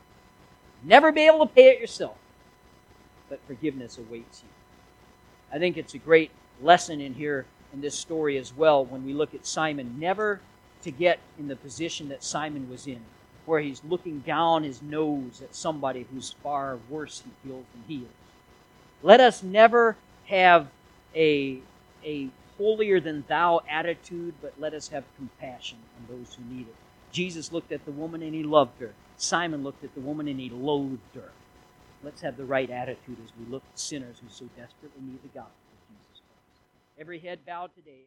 Never 0.82 1.12
be 1.12 1.26
able 1.26 1.46
to 1.46 1.52
pay 1.52 1.70
it 1.70 1.80
yourself, 1.80 2.16
but 3.28 3.40
forgiveness 3.46 3.96
awaits 3.96 4.42
you. 4.42 4.48
I 5.50 5.58
think 5.58 5.76
it's 5.76 5.94
a 5.94 5.98
great 5.98 6.30
lesson 6.62 7.00
in 7.00 7.14
here 7.14 7.46
in 7.72 7.80
this 7.80 7.98
story 7.98 8.36
as 8.36 8.54
well 8.54 8.84
when 8.84 9.04
we 9.04 9.14
look 9.14 9.34
at 9.34 9.46
Simon. 9.46 9.96
Never 9.98 10.40
to 10.82 10.90
get 10.90 11.18
in 11.38 11.48
the 11.48 11.56
position 11.56 12.08
that 12.10 12.22
Simon 12.22 12.68
was 12.70 12.86
in, 12.86 13.00
where 13.46 13.60
he's 13.60 13.82
looking 13.88 14.20
down 14.20 14.62
his 14.62 14.82
nose 14.82 15.40
at 15.42 15.54
somebody 15.54 16.06
who's 16.12 16.34
far 16.42 16.78
worse 16.90 17.22
he 17.24 17.48
feels 17.48 17.64
than 17.72 17.84
he 17.88 18.04
is. 18.04 18.10
Let 19.02 19.20
us 19.20 19.42
never 19.42 19.96
have 20.28 20.68
a, 21.14 21.58
a 22.04 22.28
holier 22.56 23.00
than 23.00 23.24
thou 23.28 23.62
attitude, 23.68 24.34
but 24.42 24.52
let 24.58 24.74
us 24.74 24.88
have 24.88 25.04
compassion 25.16 25.78
on 25.96 26.16
those 26.16 26.34
who 26.34 26.54
need 26.54 26.68
it. 26.68 26.74
Jesus 27.12 27.52
looked 27.52 27.72
at 27.72 27.84
the 27.84 27.92
woman 27.92 28.22
and 28.22 28.34
he 28.34 28.42
loved 28.42 28.80
her. 28.80 28.92
Simon 29.16 29.62
looked 29.62 29.82
at 29.82 29.94
the 29.94 30.00
woman 30.00 30.28
and 30.28 30.38
he 30.38 30.50
loathed 30.50 31.14
her. 31.14 31.30
Let's 32.02 32.20
have 32.20 32.36
the 32.36 32.44
right 32.44 32.70
attitude 32.70 33.16
as 33.24 33.32
we 33.38 33.50
look 33.50 33.62
at 33.72 33.78
sinners 33.78 34.18
who 34.22 34.28
so 34.30 34.44
desperately 34.56 35.02
need 35.02 35.22
the 35.22 35.28
gospel 35.28 35.72
of 35.72 35.88
Jesus 35.88 36.20
Christ. 36.20 36.62
Every 37.00 37.18
head 37.18 37.40
bowed 37.46 37.74
today. 37.74 38.04